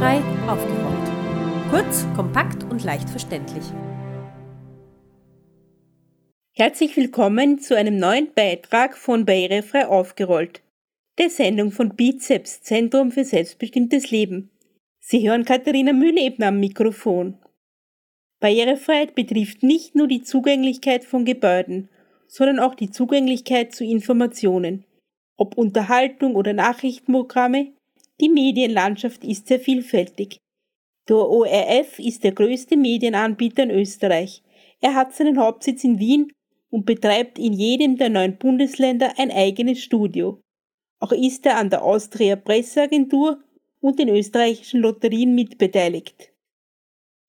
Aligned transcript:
Barrierefrei 0.00 0.50
aufgerollt. 0.50 1.70
Kurz, 1.70 2.06
kompakt 2.16 2.64
und 2.64 2.82
leicht 2.84 3.10
verständlich. 3.10 3.64
Herzlich 6.54 6.96
willkommen 6.96 7.58
zu 7.58 7.76
einem 7.76 7.98
neuen 7.98 8.32
Beitrag 8.32 8.96
von 8.96 9.26
Barrierefrei 9.26 9.86
aufgerollt, 9.86 10.62
der 11.18 11.28
Sendung 11.28 11.70
von 11.70 11.96
Bizeps 11.96 12.62
Zentrum 12.62 13.12
für 13.12 13.24
selbstbestimmtes 13.24 14.10
Leben. 14.10 14.50
Sie 15.00 15.28
hören 15.28 15.44
Katharina 15.44 15.92
Mühlebner 15.92 16.48
am 16.48 16.60
Mikrofon. 16.60 17.36
Barrierefreiheit 18.40 19.14
betrifft 19.14 19.62
nicht 19.62 19.94
nur 19.94 20.08
die 20.08 20.22
Zugänglichkeit 20.22 21.04
von 21.04 21.26
Gebäuden, 21.26 21.90
sondern 22.26 22.58
auch 22.58 22.74
die 22.74 22.90
Zugänglichkeit 22.90 23.74
zu 23.74 23.84
Informationen. 23.84 24.86
Ob 25.36 25.58
Unterhaltung 25.58 26.36
oder 26.36 26.54
Nachrichtenprogramme, 26.54 27.74
die 28.20 28.28
Medienlandschaft 28.28 29.24
ist 29.24 29.48
sehr 29.48 29.60
vielfältig. 29.60 30.38
Der 31.08 31.16
ORF 31.16 31.98
ist 31.98 32.22
der 32.22 32.32
größte 32.32 32.76
Medienanbieter 32.76 33.64
in 33.64 33.70
Österreich. 33.70 34.42
Er 34.80 34.94
hat 34.94 35.14
seinen 35.14 35.38
Hauptsitz 35.38 35.82
in 35.84 35.98
Wien 35.98 36.32
und 36.70 36.86
betreibt 36.86 37.38
in 37.38 37.52
jedem 37.52 37.96
der 37.96 38.10
neun 38.10 38.36
Bundesländer 38.36 39.14
ein 39.18 39.30
eigenes 39.30 39.82
Studio. 39.82 40.40
Auch 41.00 41.12
ist 41.12 41.46
er 41.46 41.56
an 41.56 41.70
der 41.70 41.82
Austria 41.82 42.36
Presseagentur 42.36 43.42
und 43.80 43.98
den 43.98 44.08
österreichischen 44.08 44.80
Lotterien 44.80 45.34
mitbeteiligt. 45.34 46.32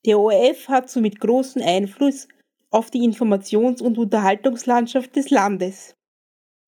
Der 0.06 0.20
ORF 0.20 0.68
hat 0.68 0.90
somit 0.90 1.20
großen 1.20 1.62
Einfluss 1.62 2.28
auf 2.70 2.92
die 2.92 3.02
Informations- 3.02 3.82
und 3.82 3.98
Unterhaltungslandschaft 3.98 5.16
des 5.16 5.30
Landes. 5.30 5.96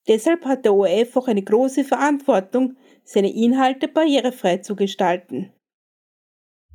Deshalb 0.08 0.46
hat 0.46 0.66
der 0.66 0.74
ORF 0.74 1.16
auch 1.16 1.28
eine 1.28 1.44
große 1.44 1.84
Verantwortung 1.84 2.76
seine 3.04 3.34
Inhalte 3.34 3.88
barrierefrei 3.88 4.58
zu 4.58 4.76
gestalten. 4.76 5.52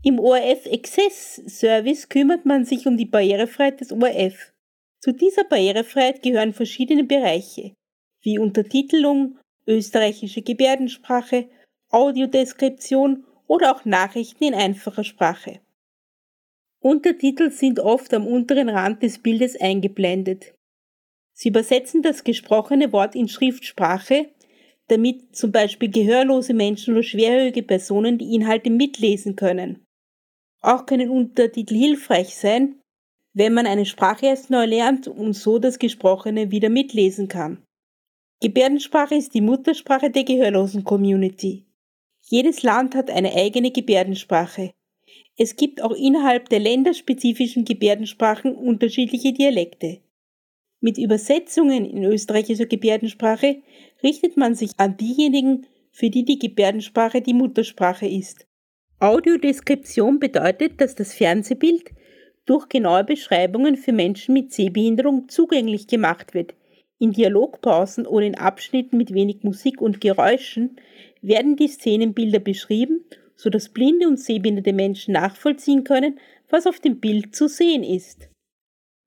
Im 0.02 0.20
ORF 0.20 0.66
Access 0.66 1.42
Service 1.46 2.08
kümmert 2.08 2.46
man 2.46 2.64
sich 2.64 2.86
um 2.86 2.96
die 2.96 3.06
Barrierefreiheit 3.06 3.80
des 3.80 3.92
ORF. 3.92 4.52
Zu 5.00 5.12
dieser 5.12 5.44
Barrierefreiheit 5.44 6.22
gehören 6.22 6.52
verschiedene 6.52 7.04
Bereiche, 7.04 7.74
wie 8.22 8.38
Untertitelung, 8.38 9.38
österreichische 9.66 10.42
Gebärdensprache, 10.42 11.48
Audiodeskription 11.90 13.24
oder 13.46 13.74
auch 13.74 13.84
Nachrichten 13.84 14.44
in 14.44 14.54
einfacher 14.54 15.04
Sprache. 15.04 15.60
Untertitel 16.80 17.50
sind 17.50 17.80
oft 17.80 18.14
am 18.14 18.26
unteren 18.26 18.68
Rand 18.68 19.02
des 19.02 19.18
Bildes 19.18 19.60
eingeblendet. 19.60 20.54
Sie 21.32 21.48
übersetzen 21.48 22.02
das 22.02 22.24
gesprochene 22.24 22.92
Wort 22.92 23.14
in 23.14 23.28
Schriftsprache 23.28 24.30
damit 24.88 25.36
zum 25.36 25.52
Beispiel 25.52 25.90
gehörlose 25.90 26.54
Menschen 26.54 26.94
oder 26.94 27.02
schwerhörige 27.02 27.62
Personen 27.62 28.18
die 28.18 28.34
Inhalte 28.34 28.70
mitlesen 28.70 29.36
können. 29.36 29.84
Auch 30.60 30.86
können 30.86 31.10
Untertitel 31.10 31.74
hilfreich 31.74 32.34
sein, 32.34 32.80
wenn 33.34 33.54
man 33.54 33.66
eine 33.66 33.86
Sprache 33.86 34.26
erst 34.26 34.50
neu 34.50 34.64
lernt 34.64 35.06
und 35.06 35.34
so 35.34 35.58
das 35.58 35.78
Gesprochene 35.78 36.50
wieder 36.50 36.70
mitlesen 36.70 37.28
kann. 37.28 37.62
Gebärdensprache 38.40 39.14
ist 39.14 39.34
die 39.34 39.40
Muttersprache 39.40 40.10
der 40.10 40.24
gehörlosen 40.24 40.84
Community. 40.84 41.66
Jedes 42.22 42.62
Land 42.62 42.94
hat 42.94 43.10
eine 43.10 43.32
eigene 43.34 43.70
Gebärdensprache. 43.70 44.72
Es 45.36 45.56
gibt 45.56 45.82
auch 45.82 45.92
innerhalb 45.92 46.48
der 46.48 46.60
länderspezifischen 46.60 47.64
Gebärdensprachen 47.64 48.54
unterschiedliche 48.54 49.32
Dialekte. 49.32 50.00
Mit 50.80 50.96
Übersetzungen 50.96 51.84
in 51.84 52.04
österreichischer 52.04 52.66
Gebärdensprache 52.66 53.62
richtet 54.02 54.36
man 54.36 54.54
sich 54.54 54.70
an 54.76 54.96
diejenigen, 54.96 55.66
für 55.90 56.08
die 56.08 56.24
die 56.24 56.38
Gebärdensprache 56.38 57.20
die 57.20 57.34
Muttersprache 57.34 58.06
ist. 58.06 58.46
Audiodeskription 59.00 60.20
bedeutet, 60.20 60.80
dass 60.80 60.94
das 60.94 61.14
Fernsehbild 61.14 61.90
durch 62.46 62.68
genaue 62.68 63.04
Beschreibungen 63.04 63.76
für 63.76 63.92
Menschen 63.92 64.32
mit 64.32 64.52
Sehbehinderung 64.52 65.28
zugänglich 65.28 65.86
gemacht 65.86 66.34
wird. 66.34 66.54
In 66.98 67.12
Dialogpausen 67.12 68.06
oder 68.06 68.26
in 68.26 68.34
Abschnitten 68.36 68.96
mit 68.96 69.12
wenig 69.12 69.42
Musik 69.42 69.80
und 69.80 70.00
Geräuschen 70.00 70.76
werden 71.22 71.56
die 71.56 71.68
Szenenbilder 71.68 72.40
beschrieben, 72.40 73.04
sodass 73.36 73.68
blinde 73.68 74.08
und 74.08 74.18
sehbehinderte 74.18 74.72
Menschen 74.72 75.12
nachvollziehen 75.12 75.84
können, 75.84 76.18
was 76.48 76.66
auf 76.66 76.80
dem 76.80 76.98
Bild 77.00 77.36
zu 77.36 77.48
sehen 77.48 77.84
ist. 77.84 78.28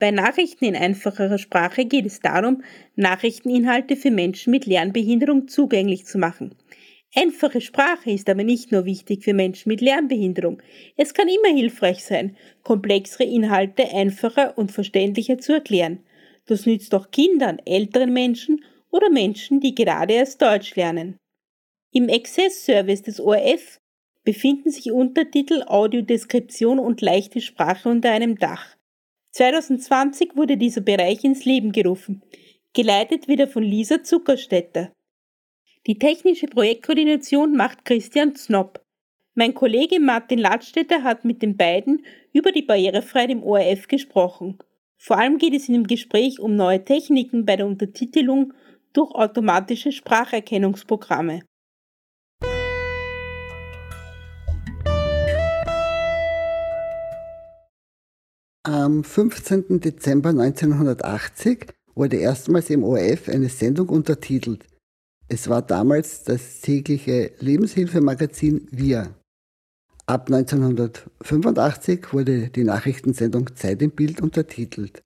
Bei 0.02 0.10
Nachrichten 0.10 0.66
in 0.66 0.76
einfacherer 0.76 1.38
Sprache 1.38 1.86
geht 1.86 2.08
es 2.08 2.22
darum, 2.22 2.64
Nachrichteninhalte 2.96 3.96
für 3.96 4.10
Menschen 4.10 4.50
mit 4.50 4.66
Lernbehinderung 4.66 5.48
zugänglich 5.48 6.08
zu 6.08 6.18
machen. 6.18 6.56
Einfache 7.14 7.62
Sprache 7.62 8.10
ist 8.10 8.28
aber 8.28 8.44
nicht 8.44 8.72
nur 8.72 8.86
wichtig 8.86 9.24
für 9.24 9.36
Menschen 9.36 9.70
mit 9.70 9.80
Lernbehinderung. 9.80 10.60
Es 10.98 11.14
kann 11.14 11.28
immer 11.28 11.56
hilfreich 11.56 12.04
sein, 12.04 12.36
komplexere 12.64 13.26
Inhalte 13.26 13.94
einfacher 13.94 14.58
und 14.58 14.72
verständlicher 14.72 15.38
zu 15.38 15.54
erklären. 15.54 16.00
Das 16.48 16.66
nützt 16.66 16.96
auch 16.96 17.12
Kindern, 17.12 17.60
älteren 17.66 18.12
Menschen 18.12 18.66
oder 18.90 19.12
Menschen, 19.12 19.60
die 19.60 19.76
gerade 19.76 20.16
erst 20.16 20.42
Deutsch 20.42 20.76
lernen. 20.76 21.18
Im 21.94 22.10
Access 22.10 22.66
Service 22.66 23.04
des 23.04 23.20
ORF 23.20 23.78
befinden 24.24 24.72
sich 24.72 24.92
Untertitel, 24.92 25.62
Audiodeskription 25.68 26.80
und 26.80 27.02
leichte 27.02 27.40
Sprache 27.40 27.88
unter 27.88 28.10
einem 28.10 28.40
Dach. 28.40 28.78
2020 29.32 30.36
wurde 30.36 30.58
dieser 30.58 30.82
Bereich 30.82 31.24
ins 31.24 31.46
Leben 31.46 31.72
gerufen, 31.72 32.22
geleitet 32.74 33.28
wieder 33.28 33.48
von 33.48 33.64
Lisa 33.64 34.04
Zuckerstetter. 34.04 34.92
Die 35.88 35.98
technische 35.98 36.48
Projektkoordination 36.48 37.56
macht 37.56 37.86
Christian 37.86 38.36
Snopp. 38.36 38.86
Mein 39.34 39.54
Kollege 39.54 40.00
Martin 40.00 40.40
Ladstätter 40.40 41.04
hat 41.04 41.24
mit 41.24 41.42
den 41.42 41.56
beiden 41.56 42.06
über 42.34 42.52
die 42.52 42.62
Barrierefreiheit 42.62 43.32
im 43.32 43.44
ORF 43.44 43.88
gesprochen. 43.88 44.60
Vor 44.98 45.18
allem 45.18 45.38
geht 45.38 45.54
es 45.54 45.68
in 45.68 45.74
dem 45.74 45.88
Gespräch 45.88 46.40
um 46.40 46.56
neue 46.56 46.84
Techniken 46.84 47.46
bei 47.46 47.56
der 47.56 47.66
Untertitelung 47.66 48.54
durch 48.94 49.12
automatische 49.16 49.92
Spracherkennungsprogramme. 49.92 51.42
Am 58.64 59.04
15. 59.04 59.80
Dezember 59.80 60.30
1980 60.30 61.66
wurde 61.96 62.18
erstmals 62.18 62.70
im 62.70 62.84
ORF 62.84 63.28
eine 63.28 63.50
Sendung 63.50 63.90
untertitelt. 63.90 64.68
Es 65.28 65.50
war 65.50 65.64
damals 65.64 66.26
das 66.26 66.62
tägliche 66.62 67.32
Lebenshilfemagazin 67.40 68.68
Wir. 68.70 69.16
Ab 70.06 70.28
1985 70.30 72.14
wurde 72.14 72.50
die 72.50 72.64
Nachrichtensendung 72.64 73.56
Zeit 73.56 73.82
im 73.82 73.90
Bild 73.90 74.22
untertitelt. 74.22 75.02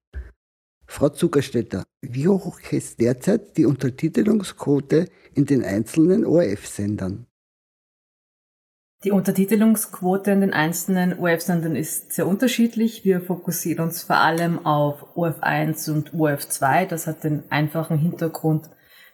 Frau 0.86 1.08
Zuckerstetter, 1.08 1.86
wie 2.02 2.28
hoch 2.28 2.60
ist 2.72 3.00
derzeit 3.00 3.56
die 3.56 3.66
Untertitelungsquote 3.66 5.08
in 5.34 5.46
den 5.46 5.64
einzelnen 5.64 6.26
ORF-Sendern? 6.26 7.26
Die 9.06 9.12
Untertitelungsquote 9.12 10.32
in 10.32 10.42
den 10.42 10.52
einzelnen 10.52 11.20
ORF-Sendern 11.20 11.76
ist 11.76 12.12
sehr 12.12 12.26
unterschiedlich. 12.26 13.06
Wir 13.06 13.22
fokussieren 13.22 13.86
uns 13.86 14.02
vor 14.02 14.16
allem 14.16 14.66
auf 14.66 15.16
ORF1 15.16 15.92
und 15.92 16.16
ORF2. 16.16 16.88
Das 16.88 17.06
hat 17.06 17.24
den 17.24 17.44
einfachen 17.52 18.00
Hintergrund, 18.00 18.68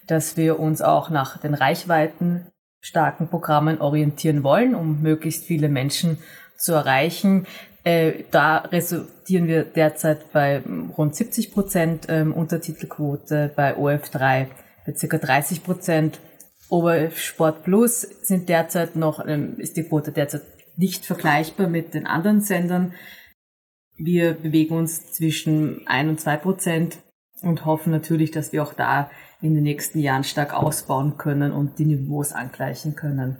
dass 0.07 0.37
wir 0.37 0.61
uns 0.61 0.81
auch 0.81 1.09
nach 1.09 1.39
den 1.39 1.53
Reichweiten 1.53 2.47
starken 2.79 3.27
Programmen 3.27 3.81
orientieren 3.81 4.43
wollen, 4.43 4.75
um 4.75 5.01
möglichst 5.01 5.43
viele 5.43 5.67
Menschen 5.67 6.19
zu 6.55 6.71
erreichen. 6.71 7.45
Äh, 7.83 8.23
da 8.31 8.59
resultieren 8.59 9.47
wir 9.47 9.65
derzeit 9.65 10.31
bei 10.31 10.61
rund 10.97 11.17
70 11.17 11.51
Prozent 11.51 12.05
ähm, 12.07 12.31
Untertitelquote, 12.31 13.51
bei 13.57 13.75
ORF3 13.75 14.47
bei 14.85 14.93
circa 14.95 15.17
30 15.17 15.63
Prozent 15.63 16.19
Obersport 16.71 17.63
Plus 17.63 18.01
sind 18.01 18.47
derzeit 18.47 18.95
noch, 18.95 19.25
ähm, 19.27 19.59
ist 19.59 19.75
die 19.75 19.83
Quote 19.83 20.11
derzeit 20.11 20.43
nicht 20.77 21.05
vergleichbar 21.05 21.67
mit 21.67 21.93
den 21.93 22.07
anderen 22.07 22.39
Sendern. 22.39 22.93
Wir 23.97 24.33
bewegen 24.33 24.75
uns 24.75 25.11
zwischen 25.11 25.85
ein 25.85 26.07
und 26.07 26.21
zwei 26.21 26.37
Prozent 26.37 26.99
und 27.41 27.65
hoffen 27.65 27.91
natürlich, 27.91 28.31
dass 28.31 28.53
wir 28.53 28.63
auch 28.63 28.73
da 28.73 29.11
in 29.41 29.53
den 29.53 29.63
nächsten 29.63 29.99
Jahren 29.99 30.23
stark 30.23 30.53
ausbauen 30.53 31.17
können 31.17 31.51
und 31.51 31.77
die 31.77 31.85
Niveaus 31.85 32.31
angleichen 32.31 32.95
können. 32.95 33.37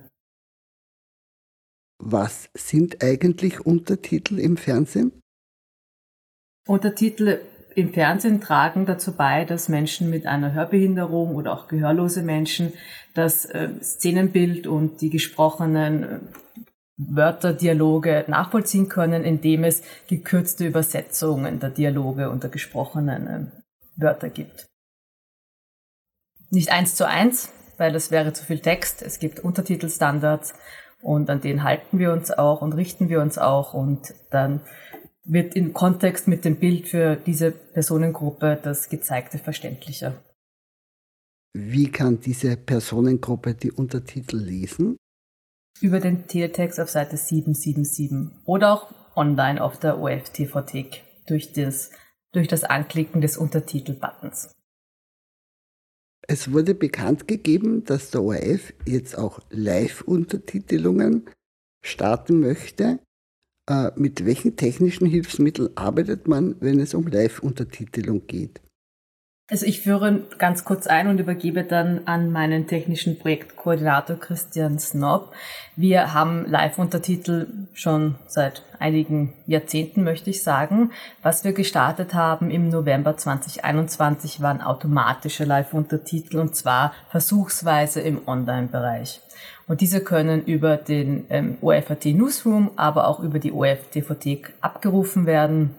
Was 1.99 2.49
sind 2.53 3.01
eigentlich 3.01 3.65
Untertitel 3.65 4.39
im 4.39 4.57
Fernsehen? 4.57 5.13
Untertitel 6.67 7.39
im 7.75 7.93
Fernsehen 7.93 8.41
tragen 8.41 8.85
dazu 8.85 9.13
bei, 9.13 9.45
dass 9.45 9.69
Menschen 9.69 10.09
mit 10.09 10.25
einer 10.25 10.53
Hörbehinderung 10.53 11.35
oder 11.35 11.53
auch 11.53 11.67
gehörlose 11.67 12.21
Menschen 12.21 12.73
das 13.13 13.45
äh, 13.45 13.69
Szenenbild 13.81 14.67
und 14.67 15.01
die 15.01 15.09
gesprochenen 15.09 16.03
äh, 16.03 16.19
Wörter, 16.97 17.53
Dialoge 17.53 18.25
nachvollziehen 18.27 18.87
können, 18.87 19.23
indem 19.23 19.63
es 19.63 19.81
gekürzte 20.07 20.65
Übersetzungen 20.65 21.59
der 21.59 21.69
Dialoge 21.69 22.29
und 22.29 22.43
der 22.43 22.49
gesprochenen 22.49 23.27
äh, 23.27 23.45
Wörter 23.95 24.29
gibt. 24.29 24.67
Nicht 26.49 26.71
eins 26.71 26.95
zu 26.95 27.07
eins, 27.07 27.51
weil 27.77 27.91
das 27.91 28.11
wäre 28.11 28.33
zu 28.33 28.45
viel 28.45 28.59
Text. 28.59 29.01
Es 29.01 29.19
gibt 29.19 29.39
Untertitelstandards 29.39 30.53
und 31.01 31.29
an 31.29 31.41
den 31.41 31.63
halten 31.63 31.97
wir 31.97 32.11
uns 32.11 32.31
auch 32.31 32.61
und 32.61 32.73
richten 32.73 33.09
wir 33.09 33.21
uns 33.21 33.37
auch 33.37 33.73
und 33.73 34.13
dann 34.29 34.61
wird 35.23 35.55
im 35.55 35.73
Kontext 35.73 36.27
mit 36.27 36.45
dem 36.45 36.57
Bild 36.57 36.87
für 36.87 37.15
diese 37.15 37.51
Personengruppe 37.51 38.59
das 38.61 38.89
Gezeigte 38.89 39.37
verständlicher. 39.37 40.21
Wie 41.53 41.91
kann 41.91 42.19
diese 42.19 42.55
Personengruppe 42.55 43.53
die 43.53 43.71
Untertitel 43.71 44.37
lesen? 44.37 44.97
Über 45.81 45.99
den 45.99 46.27
Teletext 46.27 46.79
auf 46.79 46.89
Seite 46.89 47.17
777 47.17 48.45
oder 48.45 48.73
auch 48.73 48.93
online 49.15 49.61
auf 49.61 49.79
der 49.79 49.99
OF-TV-Thek 49.99 51.03
durch 51.27 51.51
das, 51.53 51.91
durch 52.31 52.47
das 52.47 52.63
Anklicken 52.63 53.21
des 53.21 53.37
Untertitel-Buttons. 53.37 54.53
Es 56.27 56.51
wurde 56.51 56.75
bekannt 56.75 57.27
gegeben, 57.27 57.83
dass 57.83 58.11
der 58.11 58.23
ORF 58.23 58.73
jetzt 58.85 59.17
auch 59.17 59.39
Live-Untertitelungen 59.49 61.29
starten 61.83 62.39
möchte. 62.39 62.99
Äh, 63.71 63.91
mit 63.95 64.25
welchen 64.25 64.57
technischen 64.57 65.07
Hilfsmitteln 65.07 65.69
arbeitet 65.75 66.27
man, 66.27 66.57
wenn 66.59 66.81
es 66.81 66.93
um 66.93 67.07
Live-Untertitelung 67.07 68.27
geht? 68.27 68.59
Also 69.51 69.65
ich 69.65 69.81
führe 69.81 70.21
ganz 70.37 70.63
kurz 70.63 70.87
ein 70.87 71.07
und 71.07 71.19
übergebe 71.19 71.63
dann 71.63 72.07
an 72.07 72.31
meinen 72.31 72.67
technischen 72.67 73.19
Projektkoordinator 73.19 74.15
Christian 74.15 74.79
Snob. 74.79 75.33
Wir 75.75 76.13
haben 76.13 76.49
Live-Untertitel 76.49 77.47
schon 77.73 78.15
seit 78.27 78.63
einigen 78.79 79.33
Jahrzehnten, 79.47 80.05
möchte 80.05 80.29
ich 80.29 80.41
sagen. 80.41 80.91
Was 81.21 81.43
wir 81.43 81.51
gestartet 81.51 82.13
haben 82.13 82.49
im 82.49 82.69
November 82.69 83.17
2021 83.17 84.39
waren 84.39 84.61
automatische 84.61 85.43
Live-Untertitel 85.43 86.37
und 86.37 86.55
zwar 86.55 86.93
versuchsweise 87.09 87.99
im 87.99 88.25
Online-Bereich. 88.25 89.19
Und 89.67 89.81
diese 89.81 90.01
können 90.01 90.45
über 90.45 90.77
den 90.77 91.25
ähm, 91.29 91.57
OFAT 91.59 92.05
Newsroom, 92.05 92.71
aber 92.77 93.05
auch 93.05 93.19
über 93.19 93.39
die 93.39 93.51
OF 93.51 93.89
TV 93.91 94.15
abgerufen 94.61 95.25
werden. 95.25 95.75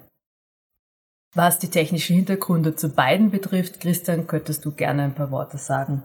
Was 1.35 1.59
die 1.59 1.71
technischen 1.71 2.17
Hintergründe 2.17 2.77
zu 2.77 2.91
beiden 2.91 3.31
betrifft, 3.31 3.81
Christian, 3.81 4.27
könntest 4.27 4.67
du 4.67 4.73
gerne 4.73 5.05
ein 5.05 5.15
paar 5.15 5.31
Worte 5.31 5.57
sagen? 5.57 6.05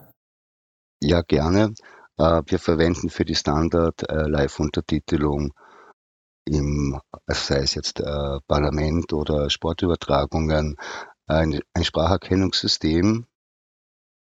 Ja, 1.02 1.22
gerne. 1.22 1.74
Äh, 2.18 2.44
wir 2.46 2.60
verwenden 2.60 3.10
für 3.10 3.26
die 3.26 3.36
Standard-Live-Untertitelung 3.36 5.54
im, 6.46 6.98
also 7.26 7.54
sei 7.54 7.60
es 7.60 7.76
jetzt 7.76 8.00
äh, 8.00 8.40
Parlament 8.48 9.12
oder 9.12 9.50
Sportübertragungen, 9.50 10.78
ein, 11.28 11.60
ein 11.74 11.84
Spracherkennungssystem. 11.84 13.26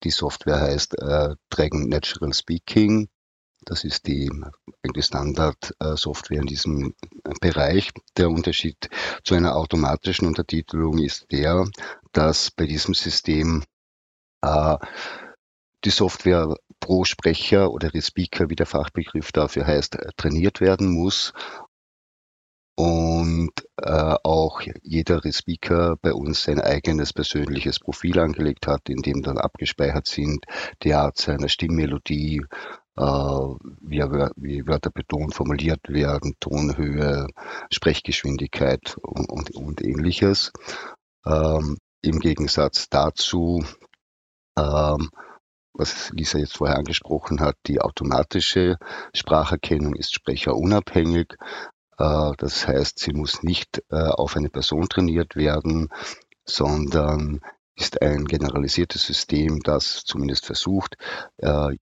Die 0.02 0.10
Software 0.10 0.60
heißt 0.60 1.00
äh, 1.00 1.36
Dragon 1.48 1.88
Natural 1.88 2.32
Speaking 2.32 3.08
das 3.68 3.84
ist 3.84 4.06
die 4.06 4.30
eigentlich 4.82 5.04
Standard-Software 5.04 6.40
in 6.40 6.46
diesem 6.46 6.94
Bereich. 7.40 7.90
Der 8.16 8.30
Unterschied 8.30 8.88
zu 9.24 9.34
einer 9.34 9.56
automatischen 9.56 10.26
Untertitelung 10.26 10.98
ist 10.98 11.30
der, 11.30 11.68
dass 12.12 12.50
bei 12.50 12.66
diesem 12.66 12.94
System 12.94 13.62
äh, 14.42 14.76
die 15.84 15.90
Software 15.90 16.56
pro 16.80 17.04
Sprecher 17.04 17.70
oder 17.70 17.90
Speaker, 18.00 18.48
wie 18.48 18.56
der 18.56 18.66
Fachbegriff 18.66 19.32
dafür 19.32 19.66
heißt, 19.66 19.98
trainiert 20.16 20.60
werden 20.60 20.90
muss 20.90 21.34
und 22.78 23.50
äh, 23.76 24.14
auch 24.22 24.62
jeder 24.82 25.20
Speaker 25.32 25.96
bei 26.00 26.12
uns 26.12 26.44
sein 26.44 26.60
eigenes 26.60 27.12
persönliches 27.12 27.80
Profil 27.80 28.20
angelegt 28.20 28.68
hat, 28.68 28.88
in 28.88 29.02
dem 29.02 29.22
dann 29.22 29.36
abgespeichert 29.36 30.06
sind 30.06 30.46
die 30.84 30.94
Art 30.94 31.18
seiner 31.18 31.48
Stimmmelodie, 31.48 32.40
äh, 32.40 32.87
wie, 32.98 34.02
wie 34.36 34.66
Wörter 34.66 34.90
betont 34.90 35.34
formuliert 35.34 35.88
werden, 35.88 36.34
Tonhöhe, 36.40 37.28
Sprechgeschwindigkeit 37.70 38.96
und, 39.02 39.28
und, 39.30 39.54
und 39.54 39.84
ähnliches. 39.84 40.52
Ähm, 41.24 41.78
Im 42.02 42.18
Gegensatz 42.18 42.88
dazu, 42.88 43.64
ähm, 44.58 45.10
was 45.72 46.10
Lisa 46.10 46.38
jetzt 46.38 46.56
vorher 46.56 46.78
angesprochen 46.78 47.40
hat, 47.40 47.56
die 47.66 47.80
automatische 47.80 48.76
Spracherkennung 49.14 49.94
ist 49.94 50.12
sprecherunabhängig. 50.14 51.34
Äh, 51.98 52.32
das 52.36 52.66
heißt, 52.66 52.98
sie 52.98 53.12
muss 53.12 53.42
nicht 53.42 53.82
äh, 53.90 53.96
auf 53.96 54.36
eine 54.36 54.50
Person 54.50 54.88
trainiert 54.88 55.36
werden, 55.36 55.88
sondern 56.44 57.40
ist 57.76 58.02
ein 58.02 58.24
generalisiertes 58.24 59.02
System, 59.02 59.60
das 59.60 60.02
zumindest 60.04 60.46
versucht, 60.46 60.96
äh, 61.36 61.76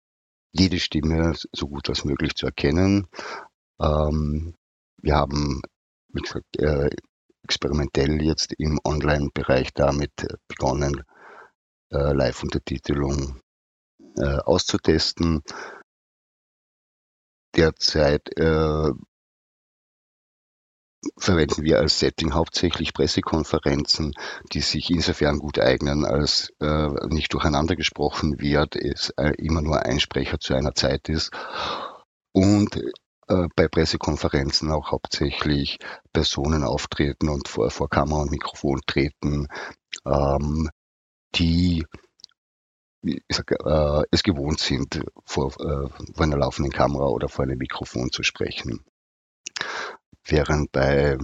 jede 0.53 0.79
Stimme 0.79 1.35
so 1.53 1.69
gut 1.69 1.89
als 1.89 2.05
möglich 2.05 2.35
zu 2.35 2.47
erkennen. 2.47 3.07
Ähm, 3.81 4.55
wir 5.03 5.15
haben, 5.15 5.63
wie 6.09 6.23
gesagt, 6.23 6.57
experimentell 7.43 8.23
jetzt 8.23 8.55
im 8.59 8.81
Online-Bereich 8.85 9.73
damit 9.75 10.13
begonnen, 10.49 11.03
Live-Untertitelung 11.91 13.41
auszutesten. 14.17 15.43
Derzeit 17.55 18.31
verwenden 21.19 21.63
wir 21.63 21.79
als 21.79 21.99
Setting 21.99 22.35
hauptsächlich 22.35 22.95
Pressekonferenzen, 22.95 24.13
die 24.53 24.61
sich 24.61 24.91
insofern 24.91 25.39
gut 25.39 25.59
eignen, 25.59 26.05
als 26.05 26.53
äh, 26.61 26.89
nicht 27.09 27.33
durcheinander 27.33 27.77
gesprochen 27.77 28.41
wird, 28.41 28.77
es 28.77 29.11
äh, 29.17 29.33
immer 29.39 29.63
nur 29.63 29.81
ein 29.85 30.01
Sprecher 30.01 30.39
zu 30.39 30.55
einer 30.55 30.75
Zeit 30.75 31.09
ist. 31.09 31.31
Und 32.33 32.77
äh, 33.29 33.49
bei 33.57 33.69
Pressekonferenzen 33.69 34.71
auch 34.71 34.91
hauptsächlich 34.91 35.79
Personen 36.13 36.63
auftreten 36.63 37.29
und 37.29 37.49
vor, 37.49 37.71
vor 37.71 37.89
Kamera 37.89 38.23
und 38.23 38.31
Mikrofon 38.31 38.81
treten, 38.87 39.49
ähm, 40.07 40.71
die 41.35 41.85
sag, 43.29 43.53
äh, 43.53 44.03
es 44.11 44.23
gewohnt 44.23 44.61
sind, 44.61 45.03
vor, 45.25 45.49
äh, 45.61 45.89
vor 45.89 46.25
einer 46.25 46.39
laufenden 46.39 46.73
Kamera 46.73 47.07
oder 47.07 47.29
vor 47.29 47.45
einem 47.45 47.59
Mikrofon 47.59 48.11
zu 48.11 48.23
sprechen 48.23 48.85
während 50.27 50.73
bei 50.73 51.17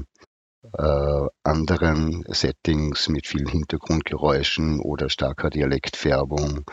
äh, 0.72 1.26
anderen 1.43 2.25
Settings 2.28 3.08
mit 3.08 3.26
vielen 3.26 3.49
Hintergrundgeräuschen 3.49 4.81
oder 4.81 5.08
starker 5.08 5.50
Dialektfärbung 5.50 6.64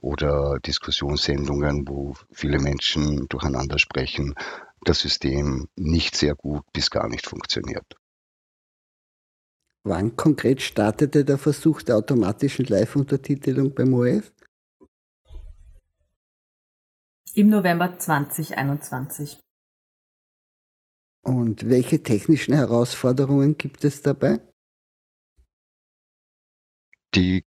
oder 0.00 0.58
Diskussionssendungen, 0.58 1.88
wo 1.88 2.14
viele 2.30 2.58
Menschen 2.58 3.26
durcheinander 3.28 3.78
sprechen, 3.78 4.34
das 4.84 5.00
System 5.00 5.68
nicht 5.76 6.16
sehr 6.16 6.34
gut 6.34 6.64
bis 6.72 6.90
gar 6.90 7.08
nicht 7.08 7.26
funktioniert. 7.26 7.86
Wann 9.84 10.14
konkret 10.16 10.62
startete 10.62 11.24
der 11.24 11.38
Versuch 11.38 11.82
der 11.82 11.96
automatischen 11.96 12.66
Live-Untertitelung 12.66 13.74
beim 13.74 13.94
ORF? 13.94 14.32
Im 17.34 17.48
November 17.48 17.98
2021. 17.98 19.41
Und 21.22 21.68
welche 21.68 22.02
technischen 22.02 22.52
Herausforderungen 22.52 23.56
gibt 23.56 23.84
es 23.84 24.02
dabei? 24.02 24.40
Die, 27.14 27.44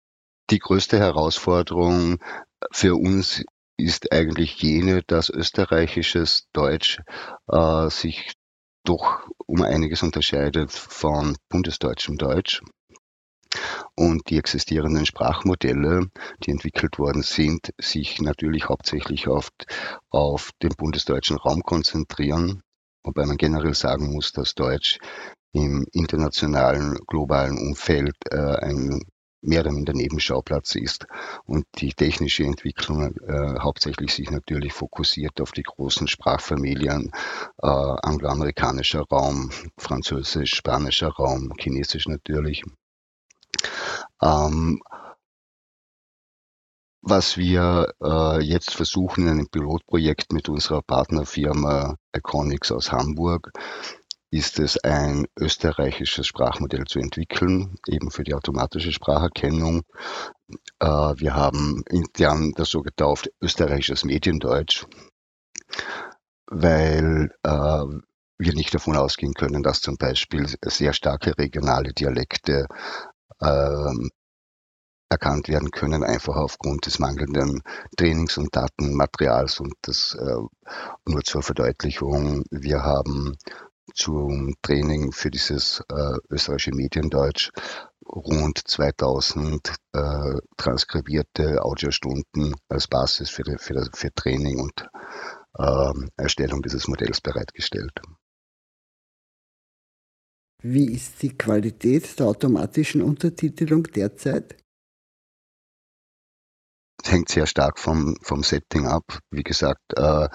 die 0.50 0.58
größte 0.58 0.98
Herausforderung 0.98 2.18
für 2.72 2.96
uns 2.96 3.44
ist 3.76 4.12
eigentlich 4.12 4.60
jene, 4.60 5.02
dass 5.02 5.30
österreichisches 5.30 6.48
Deutsch 6.52 7.00
äh, 7.48 7.88
sich 7.90 8.32
doch 8.84 9.28
um 9.46 9.62
einiges 9.62 10.02
unterscheidet 10.02 10.72
von 10.72 11.36
bundesdeutschem 11.48 12.18
Deutsch. 12.18 12.62
Und 13.94 14.30
die 14.30 14.38
existierenden 14.38 15.06
Sprachmodelle, 15.06 16.08
die 16.44 16.50
entwickelt 16.50 16.98
worden 16.98 17.22
sind, 17.22 17.72
sich 17.78 18.20
natürlich 18.20 18.68
hauptsächlich 18.68 19.28
auf, 19.28 19.50
auf 20.10 20.50
den 20.62 20.70
bundesdeutschen 20.70 21.36
Raum 21.36 21.62
konzentrieren 21.62 22.62
Wobei 23.02 23.26
man 23.26 23.36
generell 23.36 23.74
sagen 23.74 24.12
muss, 24.12 24.32
dass 24.32 24.54
Deutsch 24.54 24.98
im 25.52 25.86
internationalen, 25.92 26.98
globalen 27.06 27.58
Umfeld 27.58 28.16
äh, 28.30 28.36
ein 28.36 29.00
mehr 29.42 29.60
oder 29.62 29.72
minder 29.72 29.94
Nebenschauplatz 29.94 30.74
ist 30.74 31.06
und 31.44 31.64
die 31.78 31.94
technische 31.94 32.44
Entwicklung 32.44 33.16
äh, 33.26 33.58
hauptsächlich 33.58 34.12
sich 34.12 34.30
natürlich 34.30 34.72
fokussiert 34.72 35.40
auf 35.40 35.52
die 35.52 35.62
großen 35.62 36.08
Sprachfamilien 36.08 37.10
äh, 37.62 37.66
angloamerikanischer 37.66 39.02
Raum, 39.10 39.50
französisch, 39.78 40.54
spanischer 40.54 41.08
Raum, 41.08 41.52
chinesisch 41.58 42.06
natürlich. 42.06 42.62
Ähm, 44.22 44.80
was 47.02 47.36
wir 47.36 47.92
äh, 48.02 48.40
jetzt 48.42 48.74
versuchen 48.74 49.24
in 49.24 49.30
einem 49.30 49.48
Pilotprojekt 49.48 50.32
mit 50.32 50.48
unserer 50.48 50.82
Partnerfirma 50.82 51.96
Iconics 52.16 52.72
aus 52.72 52.92
Hamburg, 52.92 53.52
ist 54.32 54.60
es 54.60 54.78
ein 54.78 55.26
österreichisches 55.38 56.26
Sprachmodell 56.26 56.84
zu 56.86 57.00
entwickeln, 57.00 57.76
eben 57.88 58.10
für 58.10 58.24
die 58.24 58.34
automatische 58.34 58.92
Spracherkennung. 58.92 59.82
Äh, 60.80 60.86
wir 60.86 61.34
haben 61.34 61.82
intern 61.90 62.52
das 62.56 62.70
so 62.70 62.82
getauft 62.82 63.30
österreichisches 63.42 64.04
Mediendeutsch. 64.04 64.86
weil 66.50 67.30
äh, 67.42 67.84
wir 68.38 68.54
nicht 68.54 68.74
davon 68.74 68.96
ausgehen 68.96 69.34
können, 69.34 69.62
dass 69.62 69.80
zum 69.80 69.96
Beispiel 69.96 70.46
sehr 70.62 70.92
starke 70.92 71.36
regionale 71.38 71.92
Dialekte 71.92 72.66
ähm, 73.42 74.10
erkannt 75.10 75.48
werden 75.48 75.70
können, 75.70 76.04
einfach 76.04 76.36
aufgrund 76.36 76.86
des 76.86 76.98
mangelnden 76.98 77.62
Trainings- 77.96 78.38
und 78.38 78.54
Datenmaterials. 78.54 79.60
Und 79.60 79.74
das 79.82 80.16
äh, 80.18 80.36
nur 81.06 81.22
zur 81.22 81.42
Verdeutlichung. 81.42 82.44
Wir 82.50 82.82
haben 82.82 83.36
zum 83.94 84.54
Training 84.62 85.12
für 85.12 85.30
dieses 85.30 85.82
äh, 85.90 86.16
österreichische 86.30 86.74
Mediendeutsch 86.74 87.50
rund 88.06 88.60
2000 88.64 89.74
äh, 89.92 90.36
transkribierte 90.56 91.62
Audiostunden 91.62 92.54
als 92.68 92.86
Basis 92.86 93.30
für, 93.30 93.44
für, 93.58 93.88
für 93.92 94.14
Training 94.14 94.60
und 94.60 94.88
äh, 95.58 95.92
Erstellung 96.16 96.62
dieses 96.62 96.86
Modells 96.88 97.20
bereitgestellt. 97.20 98.00
Wie 100.62 100.92
ist 100.92 101.22
die 101.22 101.36
Qualität 101.36 102.18
der 102.18 102.26
automatischen 102.26 103.02
Untertitelung 103.02 103.84
derzeit? 103.84 104.56
Hängt 107.04 107.28
sehr 107.28 107.46
stark 107.46 107.78
vom, 107.78 108.16
vom 108.22 108.42
Setting 108.42 108.86
ab. 108.86 109.04
Wie 109.30 109.42
gesagt, 109.42 109.82
äh, 109.96 110.28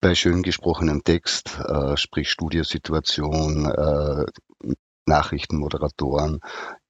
bei 0.00 0.14
schön 0.14 0.42
gesprochenem 0.42 1.02
Text, 1.02 1.58
äh, 1.60 1.96
sprich 1.96 2.30
Studiosituation, 2.30 3.64
äh, 3.64 4.26
Nachrichtenmoderatoren, 5.06 6.40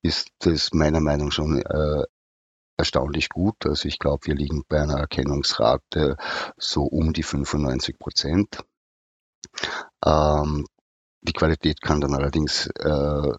ist 0.03 0.29
es 0.45 0.73
meiner 0.73 1.01
Meinung 1.01 1.29
nach 1.29 1.33
schon 1.33 1.63
äh, 1.63 2.05
erstaunlich 2.77 3.29
gut. 3.29 3.67
Also 3.67 3.89
ich 3.89 3.99
glaube, 3.99 4.27
wir 4.27 4.35
liegen 4.35 4.65
bei 4.69 4.81
einer 4.81 4.99
Erkennungsrate 4.99 6.17
so 6.57 6.83
um 6.83 7.13
die 7.13 7.23
95 7.23 7.99
Prozent. 7.99 8.65
Ähm, 10.05 10.67
die 11.25 11.33
Qualität 11.33 11.81
kann 11.81 12.01
dann 12.01 12.15
allerdings 12.15 12.69
äh, 12.79 13.33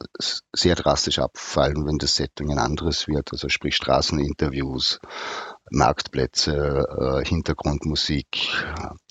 sehr 0.53 0.75
drastisch 0.75 1.19
abfallen, 1.19 1.85
wenn 1.85 1.99
das 1.99 2.15
Setting 2.15 2.51
ein 2.51 2.57
anderes 2.57 3.07
wird, 3.07 3.31
also 3.31 3.47
sprich 3.47 3.75
Straßeninterviews, 3.75 4.99
Marktplätze, 5.69 6.85
äh, 6.99 7.23
Hintergrundmusik 7.27 8.65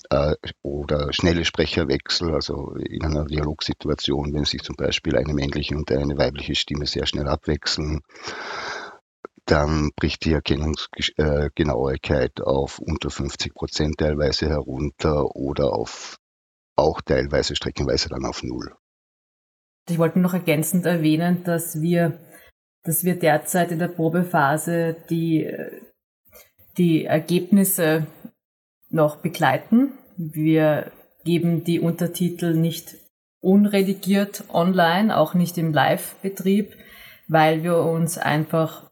äh, 0.09 0.35
oder 0.61 1.13
schnelle 1.13 1.45
Sprecherwechsel, 1.45 2.33
also 2.33 2.75
in 2.75 3.03
einer 3.03 3.25
Dialogsituation, 3.25 4.33
wenn 4.33 4.43
sich 4.43 4.61
zum 4.61 4.75
Beispiel 4.75 5.15
eine 5.15 5.33
männliche 5.33 5.75
und 5.75 5.89
eine 5.91 6.17
weibliche 6.17 6.55
Stimme 6.55 6.85
sehr 6.85 7.05
schnell 7.05 7.29
abwechseln 7.29 8.01
dann 9.47 9.91
bricht 9.95 10.25
die 10.25 10.33
Erkennungsgenauigkeit 10.33 12.41
auf 12.41 12.79
unter 12.79 13.11
50 13.11 13.53
Prozent 13.53 13.99
teilweise 13.99 14.49
herunter 14.49 15.35
oder 15.35 15.71
auf 15.71 16.17
auch 16.75 17.01
teilweise 17.01 17.55
streckenweise 17.55 18.09
dann 18.09 18.25
auf 18.25 18.43
Null. 18.43 18.75
Ich 19.89 19.97
wollte 19.99 20.19
noch 20.19 20.33
ergänzend 20.33 20.85
erwähnen, 20.85 21.43
dass 21.43 21.81
wir, 21.81 22.19
dass 22.83 23.03
wir 23.03 23.17
derzeit 23.17 23.71
in 23.71 23.79
der 23.79 23.87
Probephase 23.87 24.95
die, 25.09 25.51
die 26.77 27.05
Ergebnisse 27.05 28.07
noch 28.89 29.17
begleiten. 29.17 29.93
Wir 30.17 30.91
geben 31.23 31.63
die 31.63 31.79
Untertitel 31.79 32.55
nicht 32.55 32.95
unredigiert 33.41 34.43
online, 34.51 35.15
auch 35.15 35.35
nicht 35.35 35.57
im 35.57 35.71
Live-Betrieb, 35.71 36.73
weil 37.27 37.63
wir 37.63 37.77
uns 37.77 38.17
einfach 38.17 38.89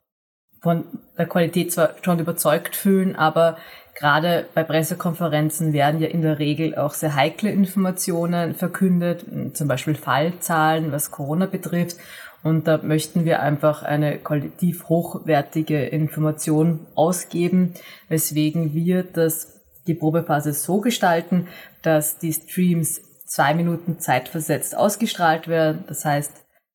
von 0.61 0.85
der 1.17 1.25
Qualität 1.25 1.71
zwar 1.71 1.95
schon 2.03 2.19
überzeugt 2.19 2.75
fühlen, 2.75 3.15
aber 3.15 3.57
Gerade 3.95 4.45
bei 4.53 4.63
Pressekonferenzen 4.63 5.71
werden 5.71 6.01
ja 6.01 6.07
in 6.07 6.21
der 6.21 6.39
Regel 6.39 6.75
auch 6.75 6.93
sehr 6.93 7.15
heikle 7.15 7.51
Informationen 7.51 8.55
verkündet, 8.55 9.25
zum 9.55 9.67
Beispiel 9.67 9.95
Fallzahlen, 9.95 10.91
was 10.91 11.11
Corona 11.11 11.45
betrifft. 11.45 11.97
Und 12.41 12.67
da 12.67 12.79
möchten 12.81 13.23
wir 13.23 13.41
einfach 13.41 13.83
eine 13.83 14.17
qualitativ 14.17 14.89
hochwertige 14.89 15.85
Information 15.85 16.85
ausgeben, 16.95 17.73
weswegen 18.09 18.73
wir 18.73 19.03
das, 19.03 19.61
die 19.87 19.93
Probephase 19.93 20.53
so 20.53 20.81
gestalten, 20.81 21.47
dass 21.83 22.17
die 22.17 22.33
Streams 22.33 23.01
zwei 23.25 23.53
Minuten 23.53 23.99
zeitversetzt 23.99 24.75
ausgestrahlt 24.75 25.47
werden. 25.47 25.85
Das 25.87 26.03
heißt, 26.03 26.31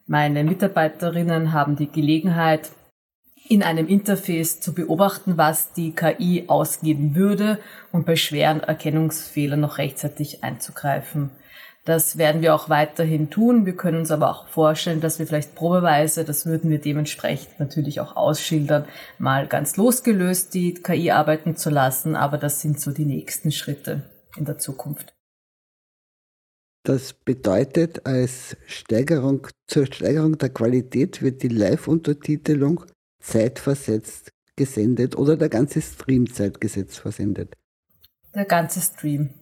meine 0.07 0.43
Mitarbeiterinnen 0.43 1.53
haben 1.53 1.77
die 1.77 1.91
Gelegenheit, 1.91 2.71
in 3.49 3.63
einem 3.63 3.89
Interface 3.89 4.61
zu 4.61 4.75
beobachten, 4.75 5.37
was 5.37 5.73
die 5.73 5.93
KI 5.93 6.45
ausgeben 6.49 7.15
würde 7.15 7.59
und 7.93 8.07
bei 8.07 8.17
schweren 8.17 8.61
Erkennungsfehlern 8.61 9.61
noch 9.61 9.79
rechtzeitig 9.79 10.45
einzugreifen. 10.45 11.31
Das 11.85 12.19
werden 12.19 12.43
wir 12.43 12.55
auch 12.55 12.69
weiterhin 12.69 13.31
tun. 13.31 13.65
Wir 13.65 13.75
können 13.75 14.01
uns 14.01 14.11
aber 14.11 14.31
auch 14.31 14.49
vorstellen, 14.49 15.01
dass 15.01 15.19
wir 15.19 15.27
vielleicht 15.27 15.55
probeweise, 15.55 16.25
das 16.25 16.45
würden 16.45 16.71
wir 16.71 16.79
dementsprechend 16.79 17.59
natürlich 17.59 18.01
auch 18.01 18.15
ausschildern, 18.15 18.85
mal 19.19 19.47
ganz 19.47 19.79
losgelöst 19.79 20.53
die 20.53 20.75
KI 20.75 21.13
arbeiten 21.13 21.57
zu 21.57 21.71
lassen. 21.71 22.15
Aber 22.15 22.37
das 22.37 22.61
sind 22.61 22.79
so 22.79 22.91
die 22.91 23.07
nächsten 23.07 23.53
Schritte 23.53 24.03
in 24.37 24.45
der 24.45 24.59
Zukunft. 24.59 25.15
Das 26.85 27.15
bedeutet, 27.15 28.07
als 28.07 28.57
Steigerung, 28.67 29.47
zur 29.67 29.87
Steigerung 29.87 30.37
der 30.37 30.51
Qualität 30.51 31.23
wird 31.23 31.43
die 31.43 31.49
Live-Untertitelung 31.49 32.85
zeitversetzt 33.21 34.33
gesendet 34.57 35.17
oder 35.17 35.37
der 35.37 35.49
ganze 35.49 35.81
Stream 35.81 36.33
zeitgesetzt 36.33 36.99
versendet? 36.99 37.55
Der 38.35 38.45
ganze 38.45 38.81
Stream. 38.81 39.35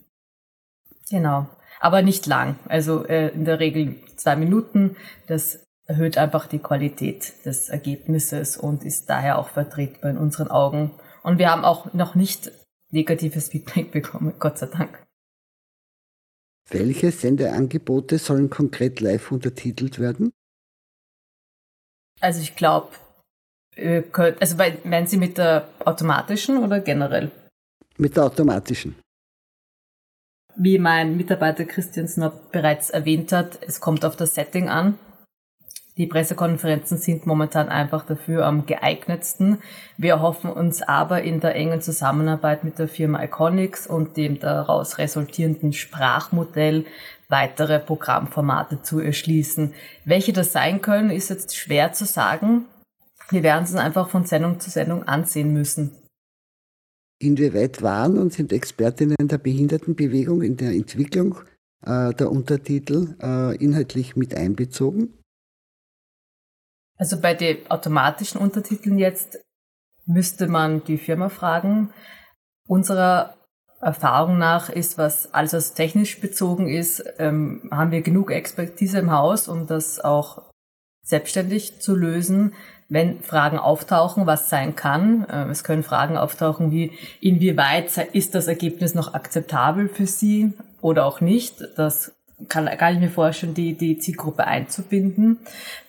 Genau. 1.11 1.49
Aber 1.81 2.03
nicht 2.03 2.27
lang. 2.27 2.59
Also 2.67 3.05
äh, 3.07 3.29
in 3.29 3.45
der 3.45 3.61
Regel 3.61 3.97
zwei 4.17 4.37
Minuten. 4.37 4.97
Das 5.27 5.67
erhöht 5.87 6.19
einfach 6.19 6.47
die 6.47 6.59
Qualität 6.59 7.45
des 7.45 7.69
Ergebnisses 7.69 8.57
und 8.57 8.85
ist 8.85 9.09
daher 9.09 9.39
auch 9.39 9.49
vertretbar 9.49 10.11
in 10.11 10.19
unseren 10.19 10.49
Augen. 10.49 10.93
Und 11.23 11.39
wir 11.39 11.51
haben 11.51 11.65
auch 11.65 11.93
noch 11.93 12.15
nicht 12.15 12.51
negatives 12.91 13.49
Feedback 13.49 13.91
bekommen, 13.93 14.35
Gott 14.39 14.59
sei 14.59 14.67
Dank. 14.67 15.05
Welche 16.69 17.13
Sendeangebote 17.13 18.19
sollen 18.19 18.51
konkret 18.51 19.01
live 19.01 19.31
untertitelt 19.31 20.01
werden? 20.01 20.33
Also 22.21 22.41
ich 22.41 22.57
glaube, 22.57 22.89
also 23.77 24.57
meinen 24.85 25.07
Sie 25.07 25.17
mit 25.17 25.39
der 25.39 25.69
automatischen 25.85 26.59
oder 26.59 26.81
generell? 26.81 27.31
Mit 27.99 28.17
der 28.17 28.25
automatischen. 28.25 28.97
Wie 30.57 30.79
mein 30.79 31.17
Mitarbeiter 31.17 31.65
Christian 31.65 32.09
Snob 32.09 32.51
bereits 32.51 32.89
erwähnt 32.91 33.33
hat, 33.33 33.59
es 33.61 33.81
kommt 33.81 34.05
auf 34.05 34.17
das 34.17 34.35
Setting 34.35 34.69
an. 34.71 34.99
Die 35.99 36.07
Pressekonferenzen 36.07 36.99
sind 36.99 37.27
momentan 37.27 37.71
einfach 37.71 38.05
dafür 38.05 38.45
am 38.45 38.67
geeignetsten. 38.67 39.59
Wir 39.97 40.21
hoffen 40.21 40.51
uns 40.51 40.83
aber 40.83 41.23
in 41.23 41.41
der 41.41 41.55
engen 41.55 41.81
Zusammenarbeit 41.81 42.65
mit 42.65 42.79
der 42.79 42.89
Firma 42.89 43.23
Iconics 43.23 43.87
und 43.87 44.19
dem 44.19 44.39
daraus 44.39 44.99
resultierenden 44.99 45.73
Sprachmodell 45.73 46.85
weitere 47.29 47.79
Programmformate 47.79 48.83
zu 48.83 49.01
erschließen. 49.01 49.73
Welche 50.05 50.35
das 50.35 50.53
sein 50.53 50.83
können, 50.83 51.11
ist 51.11 51.31
jetzt 51.31 51.57
schwer 51.57 51.95
zu 51.95 52.05
sagen. 52.05 52.67
Wir 53.31 53.43
werden 53.43 53.65
es 53.65 53.75
einfach 53.75 54.09
von 54.09 54.25
Sendung 54.25 54.61
zu 54.61 54.71
Sendung 54.71 55.03
ansehen 55.05 55.53
müssen. 55.53 55.93
Inwieweit 57.19 57.83
waren 57.83 58.19
und 58.19 58.33
sind 58.33 58.53
Expertinnen 58.53 59.17
der 59.29 59.39
Behindertenbewegung 59.39 60.43
in 60.43 60.57
der 60.57 60.73
Entwicklung 60.73 61.39
äh, 61.83 62.13
der 62.15 62.31
Untertitel 62.31 63.17
äh, 63.23 63.57
inhaltlich 63.57 64.17
mit 64.17 64.35
einbezogen? 64.35 65.15
Also 66.99 67.21
bei 67.21 67.35
den 67.35 67.71
automatischen 67.71 68.41
Untertiteln 68.41 68.99
jetzt 68.99 69.39
müsste 70.05 70.47
man 70.47 70.85
die 70.85 70.99
Firma 70.99 71.29
fragen. 71.29 71.91
Unserer 72.69 73.37
Erfahrung 73.81 74.39
nach 74.39 74.71
ist, 74.71 74.99
was 74.99 75.33
alles 75.35 75.53
was 75.53 75.75
technisch 75.75 76.21
bezogen 76.21 76.69
ist, 76.69 77.05
ähm, 77.19 77.69
haben 77.71 77.91
wir 77.91 78.03
genug 78.03 78.31
Expertise 78.31 78.99
im 78.99 79.11
Haus, 79.11 79.49
um 79.49 79.67
das 79.67 80.01
auch 80.01 80.51
selbstständig 81.03 81.81
zu 81.81 81.95
lösen 81.95 82.55
wenn 82.89 83.21
Fragen 83.21 83.59
auftauchen, 83.59 84.27
was 84.27 84.49
sein 84.49 84.77
kann. 84.77 85.27
Äh, 85.29 85.51
es 85.51 85.65
können 85.65 85.83
Fragen 85.83 86.17
auftauchen 86.17 86.71
wie, 86.71 86.93
inwieweit 87.21 87.97
ist 88.13 88.35
das 88.35 88.47
Ergebnis 88.47 88.95
noch 88.95 89.15
akzeptabel 89.15 89.89
für 89.89 90.07
Sie 90.07 90.53
oder 90.81 91.05
auch 91.05 91.21
nicht. 91.21 91.65
Das 91.77 92.17
kann, 92.49 92.67
kann 92.67 92.95
ich 92.95 93.01
mir 93.01 93.11
vorstellen, 93.11 93.55
die, 93.55 93.75
die 93.75 93.99
Zielgruppe 93.99 94.47
einzubinden. 94.47 95.39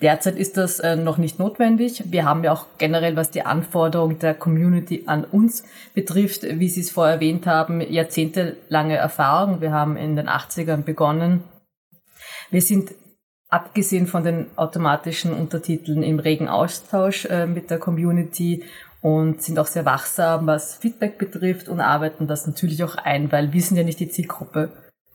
Derzeit 0.01 0.37
ist 0.37 0.55
das 0.55 0.79
äh, 0.79 0.95
noch 0.95 1.17
nicht 1.17 1.39
notwendig. 1.39 2.03
Wir 2.07 2.25
haben 2.25 2.43
ja 2.43 2.53
auch 2.53 2.65
generell, 2.77 3.15
was 3.15 3.31
die 3.31 3.45
Anforderung 3.45 4.17
der 4.19 4.33
Community 4.33 5.03
an 5.07 5.25
uns 5.25 5.63
betrifft, 5.93 6.43
wie 6.43 6.69
Sie 6.69 6.81
es 6.81 6.91
vorher 6.91 7.15
erwähnt 7.15 7.45
haben, 7.47 7.81
jahrzehntelange 7.81 8.95
Erfahrung. 8.95 9.59
Wir 9.61 9.71
haben 9.71 9.97
in 9.97 10.15
den 10.15 10.29
80ern 10.29 10.83
begonnen. 10.83 11.43
Wir 12.49 12.61
sind 12.61 12.91
abgesehen 13.49 14.07
von 14.07 14.23
den 14.23 14.47
automatischen 14.55 15.33
Untertiteln 15.33 16.03
im 16.03 16.19
regen 16.19 16.47
Austausch 16.47 17.25
äh, 17.25 17.45
mit 17.45 17.69
der 17.69 17.79
Community 17.79 18.63
und 19.01 19.41
sind 19.41 19.59
auch 19.59 19.67
sehr 19.67 19.85
wachsam, 19.85 20.47
was 20.47 20.75
Feedback 20.75 21.17
betrifft 21.17 21.69
und 21.69 21.79
arbeiten 21.79 22.27
das 22.27 22.47
natürlich 22.47 22.83
auch 22.83 22.95
ein, 22.95 23.31
weil 23.31 23.53
wir 23.53 23.61
sind 23.61 23.77
ja 23.77 23.83
nicht 23.83 23.99
die 23.99 24.09
Zielgruppe. 24.09 24.71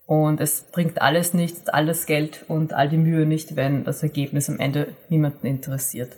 Und 0.06 0.40
es 0.40 0.62
bringt 0.72 1.00
alles 1.00 1.32
nichts, 1.32 1.68
alles 1.68 2.06
Geld 2.06 2.44
und 2.48 2.72
all 2.74 2.88
die 2.88 2.98
Mühe 2.98 3.24
nicht, 3.24 3.56
wenn 3.56 3.84
das 3.84 4.02
Ergebnis 4.02 4.48
am 4.50 4.58
Ende 4.58 4.94
niemanden 5.08 5.46
interessiert. 5.46 6.16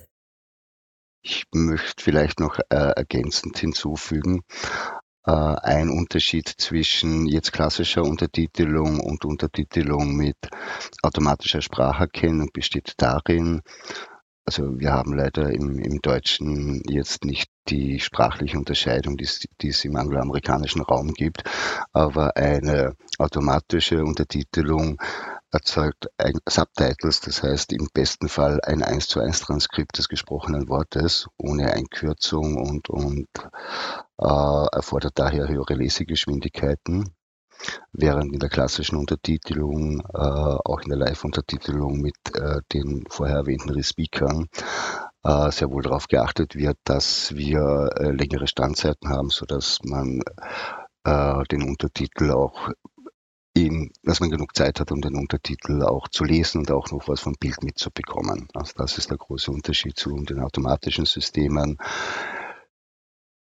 Ich 1.22 1.44
möchte 1.52 2.02
vielleicht 2.02 2.40
noch 2.40 2.58
äh, 2.68 2.92
ergänzend 2.96 3.58
hinzufügen, 3.58 4.42
ein 5.24 5.88
Unterschied 5.88 6.48
zwischen 6.48 7.26
jetzt 7.26 7.52
klassischer 7.52 8.02
Untertitelung 8.02 9.00
und 9.00 9.24
Untertitelung 9.24 10.14
mit 10.16 10.36
automatischer 11.02 11.62
Spracherkennung 11.62 12.50
besteht 12.52 12.94
darin, 12.98 13.62
also 14.46 14.78
wir 14.78 14.92
haben 14.92 15.14
leider 15.14 15.50
im, 15.50 15.78
im 15.78 16.02
Deutschen 16.02 16.82
jetzt 16.86 17.24
nicht 17.24 17.50
die 17.68 17.98
sprachliche 17.98 18.58
Unterscheidung, 18.58 19.16
die 19.16 19.68
es 19.68 19.84
im 19.86 19.96
angloamerikanischen 19.96 20.82
Raum 20.82 21.14
gibt, 21.14 21.44
aber 21.92 22.36
eine 22.36 22.94
automatische 23.18 24.04
Untertitelung 24.04 25.00
erzeugt 25.54 26.08
Subtitles, 26.48 27.20
das 27.20 27.42
heißt 27.42 27.72
im 27.72 27.88
besten 27.94 28.28
Fall 28.28 28.60
ein 28.62 28.82
1 28.82 29.08
zu 29.08 29.20
1 29.20 29.40
Transkript 29.40 29.96
des 29.96 30.08
gesprochenen 30.08 30.68
Wortes 30.68 31.28
ohne 31.38 31.72
Einkürzung 31.72 32.56
und, 32.56 32.90
und 32.90 33.28
äh, 34.18 34.66
erfordert 34.72 35.12
daher 35.14 35.48
höhere 35.48 35.74
Lesegeschwindigkeiten 35.74 37.14
während 37.92 38.34
in 38.34 38.40
der 38.40 38.48
klassischen 38.48 38.96
Untertitelung, 38.96 40.00
äh, 40.00 40.18
auch 40.18 40.80
in 40.80 40.88
der 40.88 40.98
Live-Untertitelung 40.98 42.00
mit 42.00 42.16
äh, 42.34 42.60
den 42.72 43.04
vorher 43.08 43.36
erwähnten 43.36 43.70
Respeakern, 43.70 44.48
äh, 45.22 45.50
sehr 45.52 45.70
wohl 45.70 45.82
darauf 45.82 46.08
geachtet 46.08 46.56
wird, 46.56 46.78
dass 46.84 47.34
wir 47.34 47.90
äh, 47.96 48.10
längere 48.10 48.48
Standzeiten 48.48 49.08
haben, 49.08 49.30
sodass 49.30 49.78
man 49.84 50.20
äh, 51.04 51.44
den 51.44 51.62
Untertitel 51.62 52.32
auch 52.32 52.70
in, 53.54 53.92
dass 54.02 54.20
man 54.20 54.30
genug 54.30 54.56
Zeit 54.56 54.80
hat, 54.80 54.90
um 54.90 55.00
den 55.00 55.14
Untertitel 55.14 55.82
auch 55.82 56.08
zu 56.08 56.24
lesen 56.24 56.58
und 56.58 56.70
auch 56.70 56.90
noch 56.90 57.08
was 57.08 57.20
vom 57.20 57.34
Bild 57.38 57.62
mitzubekommen. 57.62 58.48
Also 58.52 58.72
das 58.76 58.98
ist 58.98 59.10
der 59.10 59.16
große 59.16 59.50
Unterschied 59.50 59.96
zu 59.96 60.16
den 60.16 60.40
automatischen 60.40 61.06
Systemen 61.06 61.78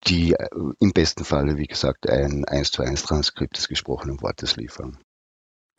die 0.06 0.32
äh, 0.32 0.48
im 0.78 0.92
besten 0.92 1.24
Falle, 1.24 1.56
wie 1.56 1.66
gesagt, 1.66 2.08
ein 2.08 2.44
1 2.44 2.72
zu 2.72 2.82
1 2.82 3.02
Transkript 3.02 3.56
des 3.56 3.68
gesprochenen 3.68 4.20
Wortes 4.22 4.56
liefern. 4.56 4.98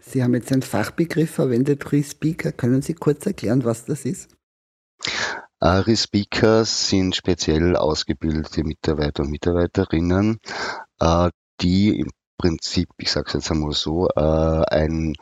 Sie 0.03 0.23
haben 0.23 0.33
jetzt 0.33 0.51
einen 0.51 0.61
Fachbegriff 0.61 1.31
verwendet, 1.31 1.91
Respeaker. 1.91 2.51
Können 2.51 2.81
Sie 2.81 2.93
kurz 2.93 3.25
erklären, 3.25 3.63
was 3.63 3.85
das 3.85 4.05
ist? 4.05 4.35
Uh, 5.63 5.81
Respeaker 5.81 6.65
sind 6.65 7.15
speziell 7.15 7.75
ausgebildete 7.75 8.63
Mitarbeiter 8.63 9.21
und 9.23 9.29
Mitarbeiterinnen, 9.29 10.39
uh, 11.01 11.29
die 11.61 11.99
im 11.99 12.09
Prinzip, 12.41 12.89
ich 12.97 13.11
sage 13.11 13.27
es 13.27 13.33
jetzt 13.33 13.51
einmal 13.51 13.73
so, 13.73 14.07
uh, 14.17 14.63
ein 14.67 15.13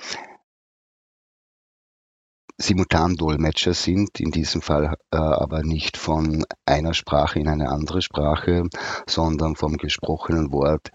Simultandolmetscher 2.61 3.73
sind, 3.73 4.21
in 4.21 4.31
diesem 4.31 4.61
Fall 4.61 4.95
äh, 5.11 5.17
aber 5.17 5.63
nicht 5.63 5.97
von 5.97 6.45
einer 6.65 6.93
Sprache 6.93 7.39
in 7.39 7.47
eine 7.49 7.69
andere 7.69 8.01
Sprache, 8.01 8.63
sondern 9.07 9.55
vom 9.55 9.77
gesprochenen 9.77 10.51
Wort 10.51 10.91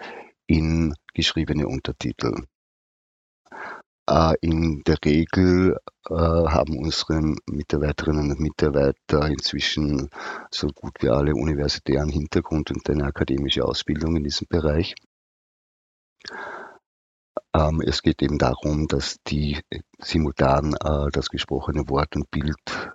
in 0.46 0.94
geschriebene 1.12 1.66
Untertitel. 1.66 2.46
Äh, 4.08 4.34
in 4.40 4.82
der 4.86 4.96
Regel 5.04 5.78
äh, 6.08 6.14
haben 6.14 6.78
unsere 6.78 7.34
Mitarbeiterinnen 7.46 8.30
und 8.30 8.40
Mitarbeiter 8.40 9.26
inzwischen 9.28 10.10
so 10.50 10.68
gut 10.68 10.96
wie 11.00 11.10
alle 11.10 11.34
universitären 11.34 12.08
Hintergrund 12.08 12.70
und 12.70 12.88
eine 12.88 13.04
akademische 13.04 13.64
Ausbildung 13.64 14.16
in 14.16 14.24
diesem 14.24 14.46
Bereich. 14.48 14.94
Ähm, 17.54 17.80
es 17.86 18.02
geht 18.02 18.20
eben 18.22 18.38
darum, 18.38 18.88
dass 18.88 19.18
die 19.26 19.60
simultan 19.98 20.74
äh, 20.74 21.10
das 21.12 21.28
gesprochene 21.28 21.88
Wort 21.88 22.16
und 22.16 22.30
Bild 22.30 22.92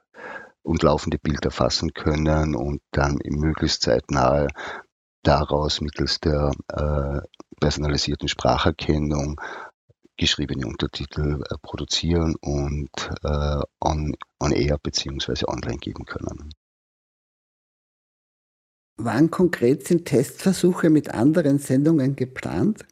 und 0.64 0.84
laufende 0.84 1.18
Bild 1.18 1.46
erfassen 1.46 1.94
können 1.94 2.56
und 2.56 2.82
dann 2.92 3.20
möglichst 3.26 3.84
zeitnah 3.84 4.48
daraus 5.24 5.82
mittels 5.82 6.20
der 6.20 6.52
äh, 6.68 7.20
personalisierten 7.60 8.28
Spracherkennung 8.28 9.40
geschriebene 10.18 10.68
Untertitel 10.68 11.42
äh, 11.42 11.56
produzieren 11.62 12.36
und 12.42 12.90
äh, 13.24 13.62
on, 13.80 14.14
on 14.40 14.52
air 14.52 14.78
bzw. 14.78 15.46
online 15.48 15.78
geben 15.78 16.06
können. 16.06 16.54
Wann 18.98 19.32
konkret 19.32 19.88
sind 19.88 20.06
Testversuche 20.06 20.90
mit 20.90 21.14
anderen 21.14 21.58
Sendungen 21.58 22.18
geplant? 22.18 22.86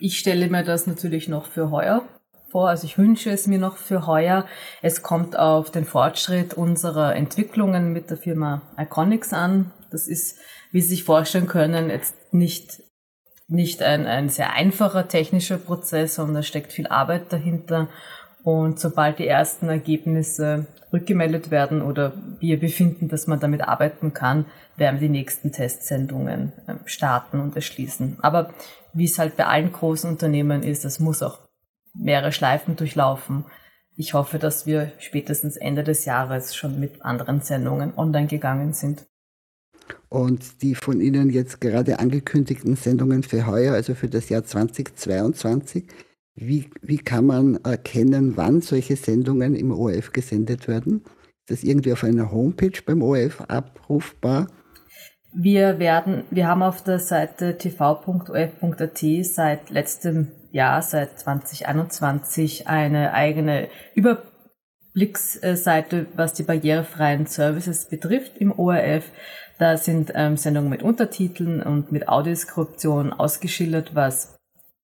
Ich 0.00 0.18
stelle 0.18 0.48
mir 0.48 0.64
das 0.64 0.86
natürlich 0.86 1.28
noch 1.28 1.46
für 1.46 1.70
heuer 1.70 2.08
vor, 2.50 2.68
also 2.68 2.86
ich 2.86 2.98
wünsche 2.98 3.30
es 3.30 3.46
mir 3.46 3.58
noch 3.58 3.76
für 3.76 4.06
heuer. 4.06 4.46
Es 4.82 5.02
kommt 5.02 5.38
auf 5.38 5.70
den 5.70 5.84
Fortschritt 5.84 6.54
unserer 6.54 7.14
Entwicklungen 7.14 7.92
mit 7.92 8.10
der 8.10 8.16
Firma 8.16 8.62
Iconics 8.78 9.32
an. 9.32 9.70
Das 9.90 10.08
ist, 10.08 10.38
wie 10.72 10.80
Sie 10.80 10.88
sich 10.88 11.04
vorstellen 11.04 11.46
können, 11.46 11.90
jetzt 11.90 12.14
nicht, 12.32 12.82
nicht 13.48 13.82
ein, 13.82 14.06
ein 14.06 14.28
sehr 14.28 14.52
einfacher 14.54 15.08
technischer 15.08 15.58
Prozess, 15.58 16.14
sondern 16.14 16.36
da 16.36 16.42
steckt 16.42 16.72
viel 16.72 16.86
Arbeit 16.86 17.32
dahinter. 17.32 17.88
Und 18.48 18.80
sobald 18.80 19.18
die 19.18 19.26
ersten 19.26 19.68
Ergebnisse 19.68 20.68
rückgemeldet 20.90 21.50
werden 21.50 21.82
oder 21.82 22.14
wir 22.40 22.58
befinden, 22.58 23.08
dass 23.08 23.26
man 23.26 23.40
damit 23.40 23.60
arbeiten 23.60 24.14
kann, 24.14 24.46
werden 24.78 25.00
wir 25.02 25.08
die 25.08 25.12
nächsten 25.12 25.52
Testsendungen 25.52 26.54
ähm, 26.66 26.78
starten 26.86 27.40
und 27.40 27.56
erschließen. 27.56 28.16
Aber 28.22 28.54
wie 28.94 29.04
es 29.04 29.18
halt 29.18 29.36
bei 29.36 29.44
allen 29.44 29.70
großen 29.70 30.08
Unternehmen 30.08 30.62
ist, 30.62 30.86
das 30.86 30.98
muss 30.98 31.22
auch 31.22 31.40
mehrere 31.92 32.32
Schleifen 32.32 32.74
durchlaufen. 32.74 33.44
Ich 33.96 34.14
hoffe, 34.14 34.38
dass 34.38 34.64
wir 34.64 34.92
spätestens 34.98 35.58
Ende 35.58 35.84
des 35.84 36.06
Jahres 36.06 36.56
schon 36.56 36.80
mit 36.80 37.04
anderen 37.04 37.42
Sendungen 37.42 37.98
online 37.98 38.28
gegangen 38.28 38.72
sind. 38.72 39.04
Und 40.08 40.62
die 40.62 40.74
von 40.74 41.02
Ihnen 41.02 41.28
jetzt 41.28 41.60
gerade 41.60 41.98
angekündigten 41.98 42.76
Sendungen 42.76 43.24
für 43.24 43.46
heuer, 43.46 43.74
also 43.74 43.94
für 43.94 44.08
das 44.08 44.30
Jahr 44.30 44.42
2022, 44.42 45.86
wie, 46.40 46.70
wie 46.82 46.98
kann 46.98 47.26
man 47.26 47.56
erkennen, 47.64 48.36
wann 48.36 48.60
solche 48.60 48.96
Sendungen 48.96 49.54
im 49.54 49.72
ORF 49.72 50.12
gesendet 50.12 50.68
werden? 50.68 51.02
Ist 51.48 51.50
das 51.50 51.64
irgendwie 51.64 51.92
auf 51.92 52.04
einer 52.04 52.30
Homepage 52.30 52.80
beim 52.84 53.02
ORF 53.02 53.42
abrufbar? 53.48 54.48
Wir 55.34 55.78
werden, 55.78 56.24
wir 56.30 56.46
haben 56.46 56.62
auf 56.62 56.82
der 56.82 57.00
Seite 57.00 57.58
tv.of.at 57.58 59.04
seit 59.22 59.70
letztem 59.70 60.28
Jahr, 60.50 60.82
seit 60.82 61.18
2021, 61.18 62.68
eine 62.68 63.12
eigene 63.12 63.68
Überblicksseite, 63.94 66.06
was 66.14 66.34
die 66.34 66.44
barrierefreien 66.44 67.26
Services 67.26 67.88
betrifft 67.88 68.38
im 68.38 68.52
ORF. 68.52 69.10
Da 69.58 69.76
sind 69.76 70.12
ähm, 70.14 70.36
Sendungen 70.36 70.70
mit 70.70 70.82
Untertiteln 70.82 71.62
und 71.62 71.92
mit 71.92 72.08
Audioskription 72.08 73.12
ausgeschildert, 73.12 73.94
was 73.94 74.37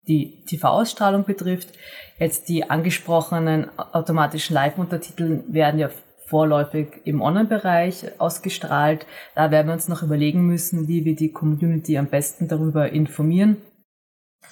die 0.07 0.45
TV-Ausstrahlung 0.45 1.25
betrifft. 1.25 1.71
Jetzt 2.19 2.49
die 2.49 2.69
angesprochenen 2.69 3.69
automatischen 3.79 4.55
Live-Untertitel 4.55 5.43
werden 5.49 5.81
ja 5.81 5.91
vorläufig 6.27 6.89
im 7.05 7.21
Online-Bereich 7.21 8.19
ausgestrahlt. 8.19 9.07
Da 9.35 9.51
werden 9.51 9.69
wir 9.69 9.75
uns 9.75 9.89
noch 9.89 10.03
überlegen 10.03 10.47
müssen, 10.47 10.89
wie 10.89 11.05
wir 11.05 11.15
die 11.15 11.33
Community 11.33 11.99
am 11.99 12.07
besten 12.07 12.49
darüber 12.49 12.91
informieren. 12.91 13.59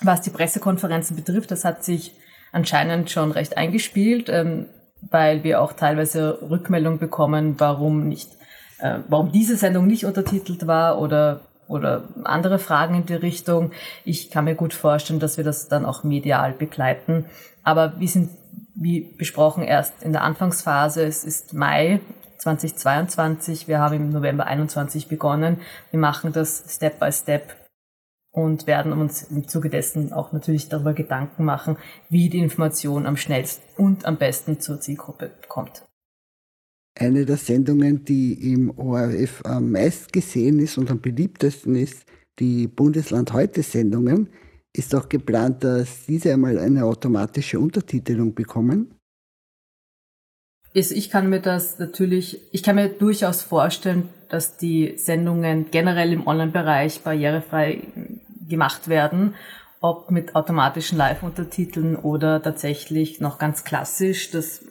Was 0.01 0.21
die 0.23 0.31
Pressekonferenzen 0.31 1.17
betrifft, 1.17 1.51
das 1.51 1.65
hat 1.65 1.85
sich 1.85 2.15
anscheinend 2.51 3.11
schon 3.11 3.33
recht 3.33 3.57
eingespielt, 3.57 4.29
ähm, 4.29 4.67
weil 5.11 5.45
wir 5.45 5.61
auch 5.61 5.73
teilweise 5.73 6.39
Rückmeldung 6.43 6.99
bekommen, 6.99 7.57
warum 7.59 8.09
nicht, 8.09 8.31
äh, 8.79 8.99
warum 9.09 9.33
diese 9.33 9.57
Sendung 9.57 9.87
nicht 9.87 10.05
untertitelt 10.05 10.67
war 10.67 11.01
oder 11.01 11.41
oder 11.73 12.05
andere 12.25 12.59
Fragen 12.59 12.95
in 12.95 13.07
die 13.07 13.15
Richtung. 13.15 13.73
Ich 14.05 14.31
kann 14.31 14.45
mir 14.45 14.55
gut 14.55 14.75
vorstellen, 14.75 15.21
dass 15.21 15.37
wir 15.37 15.45
das 15.45 15.69
dann 15.69 15.85
auch 15.85 16.05
medial 16.05 16.53
begleiten. 16.53 17.25
Aber 17.65 17.99
wir 17.99 18.09
sind 18.09 18.31
wie 18.75 19.01
besprochen, 19.01 19.65
erst 19.65 20.03
in 20.03 20.13
der 20.13 20.23
Anfangsphase. 20.23 21.03
Es 21.05 21.25
ist 21.25 21.55
Mai 21.55 22.01
2022. 22.39 23.69
Wir 23.69 23.79
haben 23.79 23.97
im 23.97 24.11
November 24.11 24.47
21 24.47 25.09
begonnen. 25.09 25.59
Wir 25.91 26.01
machen 26.01 26.33
das 26.33 26.65
Step 26.69 26.99
by 26.99 27.13
Step 27.13 27.57
und 28.33 28.67
werden 28.67 28.93
uns 28.93 29.23
im 29.25 29.47
Zuge 29.47 29.69
dessen 29.69 30.13
auch 30.13 30.33
natürlich 30.33 30.69
darüber 30.69 30.95
Gedanken 30.95 31.45
machen, 31.45 31.77
wie 32.09 32.29
die 32.31 32.39
Information 32.39 33.07
am 33.07 33.17
schnellsten 33.17 33.63
und 33.77 34.07
am 34.07 34.17
besten 34.17 34.59
zur 34.61 34.81
Zielgruppe 34.81 35.31
kommt. 35.49 35.85
Eine 36.99 37.25
der 37.25 37.39
Sendungen, 37.39 38.05
die 38.05 38.53
im 38.53 38.71
ORF 38.79 39.43
am 39.45 39.71
meisten 39.73 40.13
gesehen 40.13 40.59
ist 40.59 40.77
und 40.77 40.91
am 40.91 41.01
beliebtesten 41.01 41.75
ist, 41.75 42.05
die 42.39 42.67
Bundesland 42.67 43.33
heute 43.33 43.63
Sendungen, 43.63 44.29
ist 44.75 44.95
auch 44.95 45.09
geplant, 45.09 45.65
dass 45.65 46.07
diese 46.07 46.33
einmal 46.33 46.59
eine 46.59 46.85
automatische 46.85 47.59
Untertitelung 47.61 48.35
bekommen? 48.35 48.95
Ich 50.75 51.11
kann 51.11 51.29
mir 51.29 51.41
das 51.41 51.79
natürlich, 51.79 52.41
ich 52.51 52.63
kann 52.63 52.77
mir 52.77 52.89
durchaus 52.89 53.43
vorstellen, 53.43 54.09
dass 54.31 54.57
die 54.57 54.95
Sendungen 54.97 55.71
generell 55.71 56.13
im 56.15 56.27
Online-Bereich 56.27 57.03
barrierefrei 57.03 57.83
gemacht 58.49 58.89
werden, 58.89 59.35
ob 59.83 60.11
mit 60.11 60.35
automatischen 60.35 60.97
Live-Untertiteln 60.97 61.97
oder 61.97 62.43
tatsächlich 62.43 63.21
noch 63.21 63.39
ganz 63.39 63.65
klassisch. 63.65 64.31
Das 64.31 64.65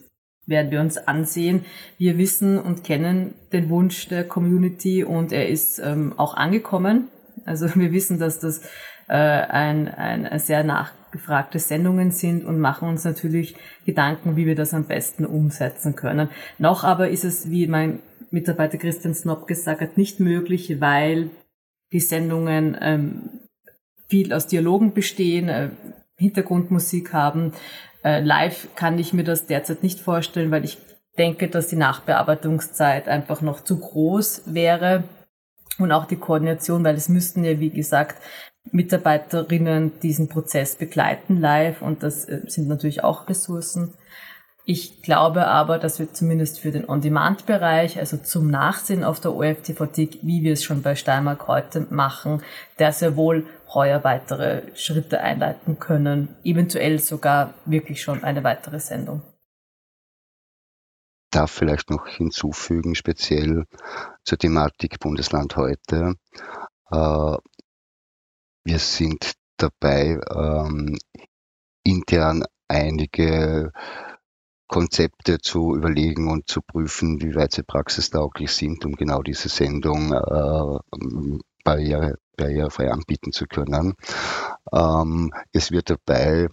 werden 0.51 0.69
wir 0.69 0.79
uns 0.81 0.99
ansehen. 0.99 1.65
Wir 1.97 2.19
wissen 2.19 2.59
und 2.59 2.83
kennen 2.83 3.33
den 3.51 3.69
Wunsch 3.69 4.07
der 4.07 4.23
Community 4.23 5.03
und 5.03 5.31
er 5.31 5.49
ist 5.49 5.79
ähm, 5.79 6.13
auch 6.17 6.35
angekommen. 6.35 7.07
Also 7.45 7.67
wir 7.75 7.91
wissen, 7.91 8.19
dass 8.19 8.39
das 8.39 8.61
äh, 9.07 9.15
ein, 9.15 9.87
ein 9.87 10.37
sehr 10.37 10.63
nachgefragte 10.63 11.57
Sendungen 11.57 12.11
sind 12.11 12.45
und 12.45 12.59
machen 12.59 12.87
uns 12.87 13.03
natürlich 13.03 13.55
Gedanken, 13.85 14.35
wie 14.35 14.45
wir 14.45 14.55
das 14.55 14.75
am 14.75 14.85
besten 14.85 15.25
umsetzen 15.25 15.95
können. 15.95 16.29
Noch 16.59 16.83
aber 16.83 17.09
ist 17.09 17.25
es, 17.25 17.49
wie 17.49 17.65
mein 17.65 17.99
Mitarbeiter 18.29 18.77
Christian 18.77 19.13
Snob 19.13 19.47
gesagt 19.47 19.81
hat, 19.81 19.97
nicht 19.97 20.19
möglich, 20.19 20.79
weil 20.79 21.31
die 21.91 21.99
Sendungen 21.99 22.77
ähm, 22.79 23.29
viel 24.07 24.33
aus 24.33 24.47
Dialogen 24.47 24.93
bestehen, 24.93 25.49
äh, 25.49 25.69
Hintergrundmusik 26.17 27.13
haben. 27.13 27.53
Äh, 28.03 28.21
live 28.21 28.69
kann 28.75 28.97
ich 28.99 29.13
mir 29.13 29.23
das 29.23 29.45
derzeit 29.45 29.83
nicht 29.83 29.99
vorstellen, 29.99 30.51
weil 30.51 30.65
ich 30.65 30.77
denke, 31.17 31.49
dass 31.49 31.67
die 31.67 31.75
Nachbearbeitungszeit 31.75 33.07
einfach 33.07 33.41
noch 33.41 33.63
zu 33.63 33.79
groß 33.79 34.43
wäre 34.53 35.03
und 35.77 35.91
auch 35.91 36.05
die 36.05 36.15
Koordination, 36.15 36.83
weil 36.83 36.95
es 36.95 37.09
müssten 37.09 37.43
ja, 37.43 37.59
wie 37.59 37.69
gesagt, 37.69 38.21
Mitarbeiterinnen 38.71 39.99
diesen 40.01 40.29
Prozess 40.29 40.75
begleiten 40.75 41.39
live 41.39 41.81
und 41.81 42.03
das 42.03 42.25
äh, 42.25 42.41
sind 42.47 42.67
natürlich 42.67 43.03
auch 43.03 43.27
Ressourcen. 43.27 43.93
Ich 44.63 45.01
glaube 45.01 45.47
aber, 45.47 45.79
dass 45.79 45.97
wir 45.97 46.13
zumindest 46.13 46.59
für 46.59 46.71
den 46.71 46.87
On-Demand-Bereich, 46.87 47.97
also 47.97 48.17
zum 48.17 48.49
Nachsehen 48.51 49.03
auf 49.03 49.19
der 49.19 49.33
OFTVT, 49.33 50.19
wie 50.21 50.43
wir 50.43 50.53
es 50.53 50.63
schon 50.63 50.83
bei 50.83 50.95
Steinmark 50.95 51.47
heute 51.47 51.87
machen, 51.89 52.43
der 52.77 52.93
sehr 52.93 53.15
wohl 53.15 53.47
heuer 53.73 54.03
weitere 54.03 54.63
Schritte 54.75 55.21
einleiten 55.21 55.79
können, 55.79 56.35
eventuell 56.43 56.99
sogar 56.99 57.53
wirklich 57.65 58.01
schon 58.01 58.23
eine 58.23 58.43
weitere 58.43 58.79
Sendung. 58.79 59.21
Darf 61.31 61.51
vielleicht 61.51 61.89
noch 61.89 62.07
hinzufügen, 62.07 62.95
speziell 62.95 63.65
zur 64.25 64.37
Thematik 64.37 64.99
Bundesland 64.99 65.55
heute. 65.55 66.15
Äh, 66.91 67.37
wir 68.63 68.79
sind 68.79 69.33
dabei, 69.57 70.19
ähm, 70.35 70.97
intern 71.83 72.43
einige 72.67 73.71
Konzepte 74.67 75.39
zu 75.39 75.75
überlegen 75.75 76.29
und 76.29 76.47
zu 76.47 76.61
prüfen, 76.61 77.21
wie 77.21 77.35
weit 77.35 77.51
sie 77.51 77.63
praxistauglich 77.63 78.51
sind, 78.51 78.85
um 78.85 78.93
genau 78.93 79.21
diese 79.21 79.49
Sendung 79.49 80.13
äh, 80.13 81.39
barriere, 81.63 82.17
barrierefrei 82.37 82.91
anbieten 82.91 83.31
zu 83.31 83.45
können. 83.45 83.93
Ähm, 84.73 85.33
es 85.51 85.71
wird 85.71 85.89
dabei 85.89 86.47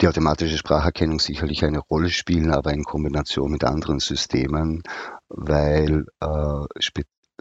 die 0.00 0.08
automatische 0.08 0.56
Spracherkennung 0.56 1.20
sicherlich 1.20 1.64
eine 1.64 1.80
Rolle 1.80 2.08
spielen, 2.08 2.52
aber 2.52 2.72
in 2.72 2.84
Kombination 2.84 3.52
mit 3.52 3.64
anderen 3.64 3.98
Systemen, 3.98 4.82
weil 5.28 6.06
äh, 6.20 6.64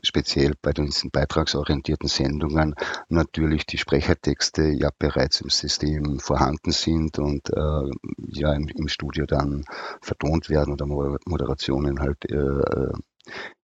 speziell 0.03 0.53
bei 0.61 0.71
diesen 0.73 1.11
beitragsorientierten 1.11 2.09
Sendungen 2.09 2.75
natürlich 3.07 3.65
die 3.65 3.77
Sprechertexte 3.77 4.63
ja 4.63 4.89
bereits 4.97 5.41
im 5.41 5.49
System 5.49 6.19
vorhanden 6.19 6.71
sind 6.71 7.17
und 7.19 7.49
äh, 7.49 7.89
ja 8.27 8.53
im, 8.53 8.67
im, 8.67 8.87
Studio 8.87 9.25
dann 9.25 9.63
vertont 10.01 10.49
werden 10.49 10.73
oder 10.73 10.85
Moderationen 10.85 11.99
halt 11.99 12.25
äh, 12.29 12.35
äh 12.35 12.93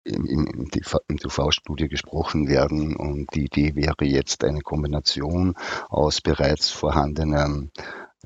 im, 0.04 0.26
im, 0.26 0.70
im 1.08 1.18
TV-Studio 1.18 1.88
gesprochen 1.88 2.48
werden. 2.48 2.96
Und 2.96 3.34
die 3.34 3.44
Idee 3.44 3.74
wäre 3.74 4.04
jetzt 4.04 4.44
eine 4.44 4.60
Kombination 4.60 5.54
aus 5.88 6.20
bereits 6.20 6.70
vorhandenem 6.70 7.70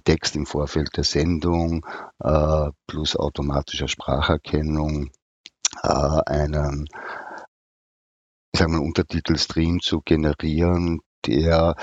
Text 0.04 0.37
im 0.37 0.46
Vorfeld 0.46 0.96
der 0.96 1.04
Sendung 1.04 1.87
äh, 2.18 2.70
plus 2.87 3.16
automatischer 3.16 3.88
Spracherkennung, 3.88 5.10
äh, 5.82 5.88
einen 6.26 6.87
ich 8.54 8.60
sag 8.60 8.68
mal, 8.68 8.78
Untertitelstream 8.78 9.80
zu 9.80 10.00
generieren, 10.00 11.00
der 11.26 11.74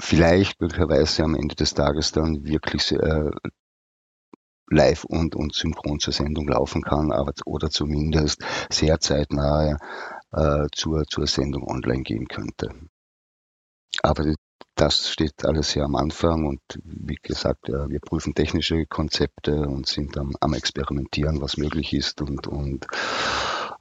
vielleicht 0.00 0.60
möglicherweise 0.60 1.24
am 1.24 1.34
Ende 1.34 1.56
des 1.56 1.74
Tages 1.74 2.12
dann 2.12 2.44
wirklich 2.44 2.92
äh, 2.92 3.30
live 4.68 5.04
und, 5.04 5.34
und 5.34 5.54
synchron 5.54 6.00
zur 6.00 6.12
Sendung 6.12 6.48
laufen 6.48 6.82
kann, 6.82 7.12
aber, 7.12 7.32
oder 7.44 7.70
zumindest 7.70 8.42
sehr 8.70 8.98
zeitnah 9.00 9.78
äh, 10.32 10.66
zur, 10.72 11.04
zur 11.06 11.26
Sendung 11.26 11.66
online 11.68 12.02
gehen 12.02 12.26
könnte. 12.28 12.70
Aber 14.02 14.34
das 14.74 15.08
steht 15.08 15.44
alles 15.44 15.74
ja 15.74 15.84
am 15.84 15.94
Anfang 15.94 16.46
und 16.46 16.60
wie 16.82 17.18
gesagt, 17.22 17.68
äh, 17.68 17.88
wir 17.88 18.00
prüfen 18.00 18.34
technische 18.34 18.86
Konzepte 18.86 19.60
und 19.62 19.86
sind 19.86 20.18
am, 20.18 20.32
am 20.40 20.54
Experimentieren, 20.54 21.40
was 21.40 21.56
möglich 21.56 21.92
ist 21.92 22.20
und, 22.20 22.48
und 22.48 22.86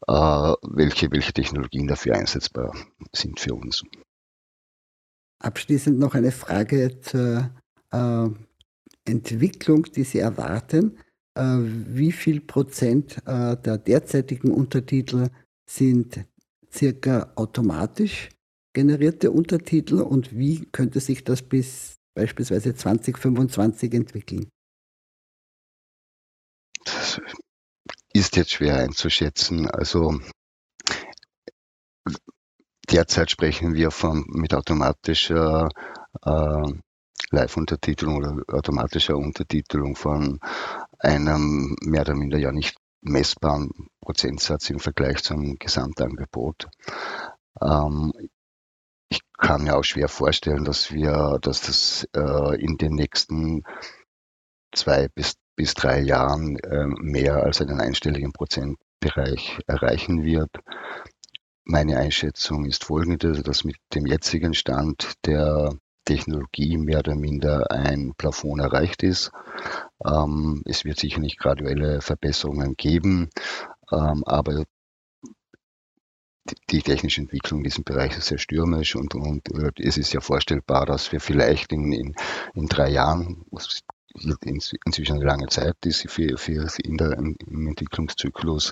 äh, 0.07 0.53
welche, 0.61 1.11
welche 1.11 1.33
Technologien 1.33 1.87
dafür 1.87 2.15
einsetzbar 2.15 2.75
sind 3.11 3.39
für 3.39 3.55
uns. 3.55 3.83
Abschließend 5.39 5.97
noch 5.99 6.13
eine 6.13 6.31
Frage 6.31 7.01
zur 7.01 7.49
äh, 7.91 8.29
Entwicklung, 9.05 9.83
die 9.83 10.03
Sie 10.03 10.19
erwarten. 10.19 10.97
Äh, 11.35 11.57
wie 11.59 12.11
viel 12.11 12.41
Prozent 12.41 13.17
äh, 13.25 13.57
der 13.57 13.77
derzeitigen 13.77 14.51
Untertitel 14.51 15.29
sind 15.69 16.25
circa 16.71 17.31
automatisch 17.35 18.29
generierte 18.73 19.31
Untertitel 19.31 20.01
und 20.01 20.35
wie 20.35 20.65
könnte 20.71 20.99
sich 20.99 21.23
das 21.23 21.41
bis 21.43 21.99
beispielsweise 22.15 22.75
2025 22.75 23.93
entwickeln? 23.93 24.49
Das 26.85 27.21
ist 28.13 28.35
jetzt 28.35 28.51
schwer 28.51 28.77
einzuschätzen. 28.77 29.69
Also 29.69 30.19
derzeit 32.89 33.31
sprechen 33.31 33.75
wir 33.75 33.91
von 33.91 34.25
mit 34.27 34.53
automatischer 34.53 35.69
äh, 36.23 36.73
Live-Untertitelung 37.33 38.17
oder 38.17 38.43
automatischer 38.47 39.17
Untertitelung 39.17 39.95
von 39.95 40.39
einem 40.99 41.75
mehr 41.81 42.01
oder 42.01 42.15
minder 42.15 42.37
ja 42.37 42.51
nicht 42.51 42.77
messbaren 43.01 43.69
Prozentsatz 43.99 44.69
im 44.69 44.79
Vergleich 44.79 45.23
zum 45.23 45.55
Gesamtangebot. 45.55 46.69
Ähm, 47.61 48.13
ich 49.09 49.19
kann 49.37 49.63
mir 49.63 49.75
auch 49.75 49.83
schwer 49.83 50.07
vorstellen, 50.07 50.63
dass 50.63 50.91
wir, 50.91 51.39
dass 51.41 51.61
das 51.61 52.07
äh, 52.15 52.61
in 52.61 52.77
den 52.77 52.95
nächsten 52.95 53.63
zwei 54.73 55.07
bis, 55.09 55.35
bis 55.55 55.73
drei 55.73 55.99
Jahren 55.99 56.57
äh, 56.59 56.87
mehr 56.87 57.43
als 57.43 57.61
einen 57.61 57.81
einstelligen 57.81 58.31
Prozentbereich 58.31 59.59
erreichen 59.67 60.23
wird. 60.23 60.49
Meine 61.65 61.97
Einschätzung 61.97 62.65
ist 62.65 62.85
folgende, 62.85 63.41
dass 63.41 63.63
mit 63.63 63.77
dem 63.93 64.05
jetzigen 64.05 64.53
Stand 64.53 65.13
der 65.25 65.77
Technologie 66.05 66.77
mehr 66.77 66.99
oder 66.99 67.15
minder 67.15 67.71
ein 67.71 68.13
Plafond 68.17 68.61
erreicht 68.61 69.03
ist. 69.03 69.31
Ähm, 70.05 70.61
es 70.65 70.85
wird 70.85 70.99
sicher 70.99 71.19
nicht 71.19 71.39
graduelle 71.39 72.01
Verbesserungen 72.01 72.75
geben, 72.75 73.29
ähm, 73.91 74.23
aber 74.25 74.65
die 76.69 76.81
technische 76.81 77.21
Entwicklung 77.21 77.59
in 77.59 77.63
diesem 77.63 77.83
Bereich 77.83 78.17
ist 78.17 78.27
sehr 78.27 78.37
stürmisch 78.37 78.95
und, 78.95 79.15
und 79.15 79.49
äh, 79.51 79.71
es 79.77 79.97
ist 79.97 80.13
ja 80.13 80.19
vorstellbar, 80.19 80.85
dass 80.85 81.11
wir 81.11 81.21
vielleicht 81.21 81.71
in, 81.71 81.91
in, 81.93 82.15
in 82.53 82.67
drei 82.67 82.89
Jahren, 82.89 83.45
inzwischen 84.13 85.15
eine 85.15 85.25
lange 85.25 85.47
Zeit 85.47 85.75
ist 85.85 86.09
für, 86.09 86.37
für 86.37 86.67
in 86.83 86.97
der, 86.97 87.17
im 87.17 87.67
Entwicklungszyklus, 87.67 88.71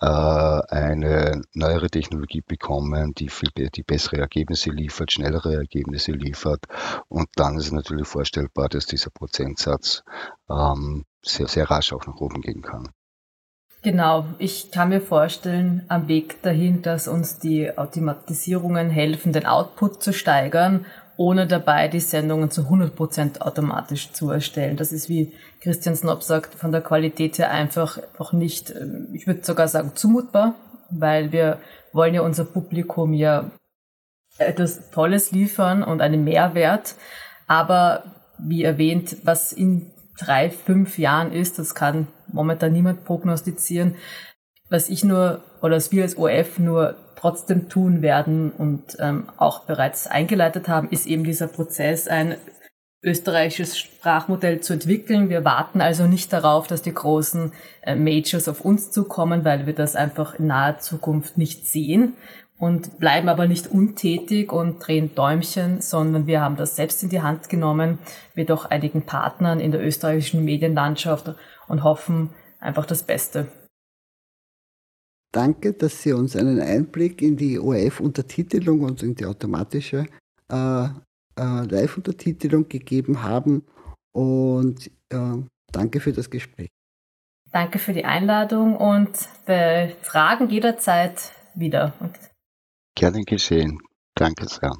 äh, 0.00 0.06
eine 0.06 1.42
neuere 1.52 1.90
Technologie 1.90 2.42
bekommen, 2.46 3.14
die 3.14 3.28
viel 3.28 3.50
die 3.54 3.82
bessere 3.82 4.18
Ergebnisse 4.18 4.70
liefert, 4.70 5.12
schnellere 5.12 5.54
Ergebnisse 5.54 6.12
liefert. 6.12 6.64
Und 7.08 7.28
dann 7.36 7.56
ist 7.56 7.66
es 7.66 7.72
natürlich 7.72 8.08
vorstellbar, 8.08 8.68
dass 8.68 8.86
dieser 8.86 9.10
Prozentsatz 9.10 10.02
ähm, 10.50 11.04
sehr, 11.22 11.48
sehr 11.48 11.70
rasch 11.70 11.92
auch 11.92 12.06
nach 12.06 12.16
oben 12.16 12.40
gehen 12.40 12.62
kann. 12.62 12.88
Genau, 13.82 14.26
ich 14.38 14.72
kann 14.72 14.88
mir 14.88 15.00
vorstellen, 15.00 15.84
am 15.88 16.08
Weg 16.08 16.42
dahin, 16.42 16.82
dass 16.82 17.06
uns 17.06 17.38
die 17.38 17.78
Automatisierungen 17.78 18.90
helfen, 18.90 19.32
den 19.32 19.46
Output 19.46 20.02
zu 20.02 20.12
steigern 20.12 20.84
ohne 21.18 21.48
dabei 21.48 21.88
die 21.88 21.98
Sendungen 21.98 22.48
zu 22.48 22.62
100% 22.62 23.40
automatisch 23.40 24.12
zu 24.12 24.30
erstellen. 24.30 24.76
Das 24.76 24.92
ist, 24.92 25.08
wie 25.08 25.32
Christian 25.60 25.96
Snob 25.96 26.22
sagt, 26.22 26.54
von 26.54 26.70
der 26.70 26.80
Qualität 26.80 27.38
her 27.38 27.50
einfach 27.50 27.98
noch 28.20 28.32
nicht, 28.32 28.70
ähm, 28.70 29.08
ich 29.12 29.26
würde 29.26 29.44
sogar 29.44 29.66
sagen, 29.66 29.92
zumutbar, 29.96 30.54
weil 30.90 31.32
wir 31.32 31.58
wollen 31.92 32.14
ja 32.14 32.22
unser 32.22 32.44
Publikum 32.44 33.12
ja 33.12 33.50
etwas 34.38 34.90
Tolles 34.92 35.32
liefern 35.32 35.82
und 35.82 36.00
einen 36.00 36.22
Mehrwert. 36.22 36.94
Aber 37.48 38.04
wie 38.38 38.62
erwähnt, 38.62 39.16
was 39.24 39.52
in 39.52 39.90
drei, 40.20 40.50
fünf 40.50 40.98
Jahren 40.98 41.32
ist, 41.32 41.58
das 41.58 41.74
kann 41.74 42.06
momentan 42.28 42.72
niemand 42.72 43.04
prognostizieren, 43.04 43.96
Was 44.68 44.88
ich 44.88 45.04
nur 45.04 45.42
oder 45.62 45.76
was 45.76 45.92
wir 45.92 46.02
als 46.02 46.16
ORF 46.16 46.58
nur 46.58 46.94
trotzdem 47.16 47.68
tun 47.68 48.02
werden 48.02 48.50
und 48.52 48.96
ähm, 49.00 49.28
auch 49.36 49.64
bereits 49.64 50.06
eingeleitet 50.06 50.68
haben, 50.68 50.88
ist 50.90 51.06
eben 51.06 51.24
dieser 51.24 51.48
Prozess, 51.48 52.06
ein 52.06 52.36
österreichisches 53.02 53.78
Sprachmodell 53.78 54.60
zu 54.60 54.72
entwickeln. 54.74 55.28
Wir 55.28 55.44
warten 55.44 55.80
also 55.80 56.06
nicht 56.06 56.32
darauf, 56.32 56.66
dass 56.66 56.82
die 56.82 56.94
großen 56.94 57.52
äh, 57.82 57.94
Majors 57.94 58.48
auf 58.48 58.60
uns 58.60 58.90
zukommen, 58.90 59.44
weil 59.44 59.66
wir 59.66 59.74
das 59.74 59.96
einfach 59.96 60.34
in 60.34 60.48
naher 60.48 60.78
Zukunft 60.78 61.38
nicht 61.38 61.66
sehen 61.66 62.14
und 62.58 62.98
bleiben 62.98 63.28
aber 63.28 63.46
nicht 63.46 63.68
untätig 63.68 64.52
und 64.52 64.84
drehen 64.84 65.14
Däumchen, 65.14 65.80
sondern 65.80 66.26
wir 66.26 66.40
haben 66.40 66.56
das 66.56 66.74
selbst 66.74 67.02
in 67.04 67.08
die 67.08 67.22
Hand 67.22 67.48
genommen 67.48 67.98
mit 68.34 68.50
auch 68.50 68.64
einigen 68.64 69.02
Partnern 69.02 69.60
in 69.60 69.70
der 69.70 69.84
österreichischen 69.84 70.44
Medienlandschaft 70.44 71.34
und 71.68 71.84
hoffen 71.84 72.30
einfach 72.58 72.84
das 72.84 73.04
Beste. 73.04 73.46
Danke, 75.32 75.74
dass 75.74 76.02
Sie 76.02 76.12
uns 76.12 76.36
einen 76.36 76.60
Einblick 76.60 77.20
in 77.20 77.36
die 77.36 77.58
ORF-Untertitelung 77.58 78.80
und 78.80 79.02
in 79.02 79.14
die 79.14 79.26
automatische 79.26 80.06
äh, 80.50 80.84
äh, 80.84 80.88
Live-Untertitelung 81.36 82.68
gegeben 82.68 83.22
haben. 83.22 83.66
Und 84.12 84.90
äh, 85.10 85.36
danke 85.70 86.00
für 86.00 86.12
das 86.12 86.30
Gespräch. 86.30 86.70
Danke 87.52 87.78
für 87.78 87.92
die 87.92 88.04
Einladung 88.04 88.76
und 88.76 89.10
bei 89.46 89.94
Fragen 90.02 90.48
jederzeit 90.48 91.32
wieder. 91.54 91.92
Gerne 92.94 93.22
geschehen. 93.24 93.78
Danke 94.14 94.46
sehr. 94.46 94.72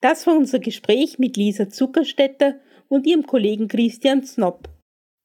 Das 0.00 0.26
war 0.26 0.36
unser 0.36 0.58
Gespräch 0.58 1.18
mit 1.18 1.36
Lisa 1.36 1.68
Zuckerstetter 1.68 2.54
und 2.90 3.06
ihrem 3.06 3.26
Kollegen 3.26 3.68
Christian 3.68 4.24
Snopp. 4.24 4.68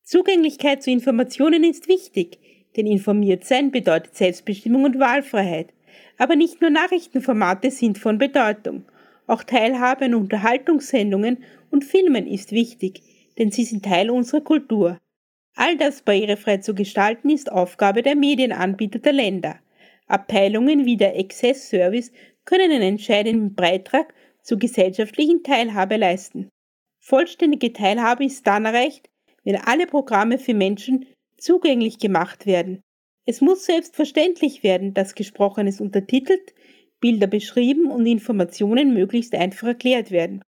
Zugänglichkeit 0.04 0.84
zu 0.84 0.92
Informationen 0.92 1.64
ist 1.64 1.88
wichtig, 1.88 2.38
denn 2.78 2.86
informiert 2.86 3.44
sein 3.44 3.72
bedeutet 3.72 4.16
Selbstbestimmung 4.16 4.84
und 4.84 5.00
Wahlfreiheit. 5.00 5.74
Aber 6.18 6.36
nicht 6.36 6.62
nur 6.62 6.70
Nachrichtenformate 6.70 7.72
sind 7.72 7.98
von 7.98 8.20
Bedeutung. 8.20 8.86
Auch 9.28 9.44
Teilhabe 9.44 10.06
an 10.06 10.16
Unterhaltungssendungen 10.16 11.44
und 11.72 11.84
Filmen 11.84 12.28
ist 12.28 12.52
wichtig, 12.52 13.02
denn 13.40 13.52
sie 13.52 13.64
sind 13.64 13.84
Teil 13.84 14.12
unserer 14.12 14.42
Kultur. 14.42 15.00
All 15.56 15.76
das 15.76 16.04
barrierefrei 16.04 16.58
zu 16.58 16.76
gestalten 16.76 17.30
ist 17.30 17.52
Aufgabe 17.52 18.04
der 18.04 18.16
Medienanbieter 18.16 19.00
der 19.00 19.14
Länder. 19.14 19.60
Abteilungen 20.08 20.86
wie 20.86 20.98
der 20.98 21.18
Access 21.18 21.70
Service 21.70 22.12
können 22.44 22.72
einen 22.72 22.84
entscheidenden 22.84 23.56
Beitrag 23.56 24.14
zur 24.44 24.60
gesellschaftlichen 24.60 25.42
Teilhabe 25.42 25.98
leisten. 25.98 26.50
Vollständige 27.08 27.72
Teilhabe 27.72 28.26
ist 28.26 28.48
dann 28.48 28.66
erreicht, 28.66 29.12
wenn 29.44 29.58
alle 29.58 29.86
Programme 29.86 30.40
für 30.40 30.56
Menschen 30.56 31.06
zugänglich 31.38 32.00
gemacht 32.00 32.48
werden. 32.48 32.82
Es 33.28 33.42
muss 33.42 33.66
selbstverständlich 33.66 34.64
werden, 34.64 34.96
dass 34.96 35.14
Gesprochenes 35.14 35.82
untertitelt, 35.82 36.56
Bilder 37.00 37.28
beschrieben 37.28 37.92
und 37.92 38.08
Informationen 38.08 38.96
möglichst 38.96 39.36
einfach 39.36 39.68
erklärt 39.68 40.10
werden. 40.10 40.42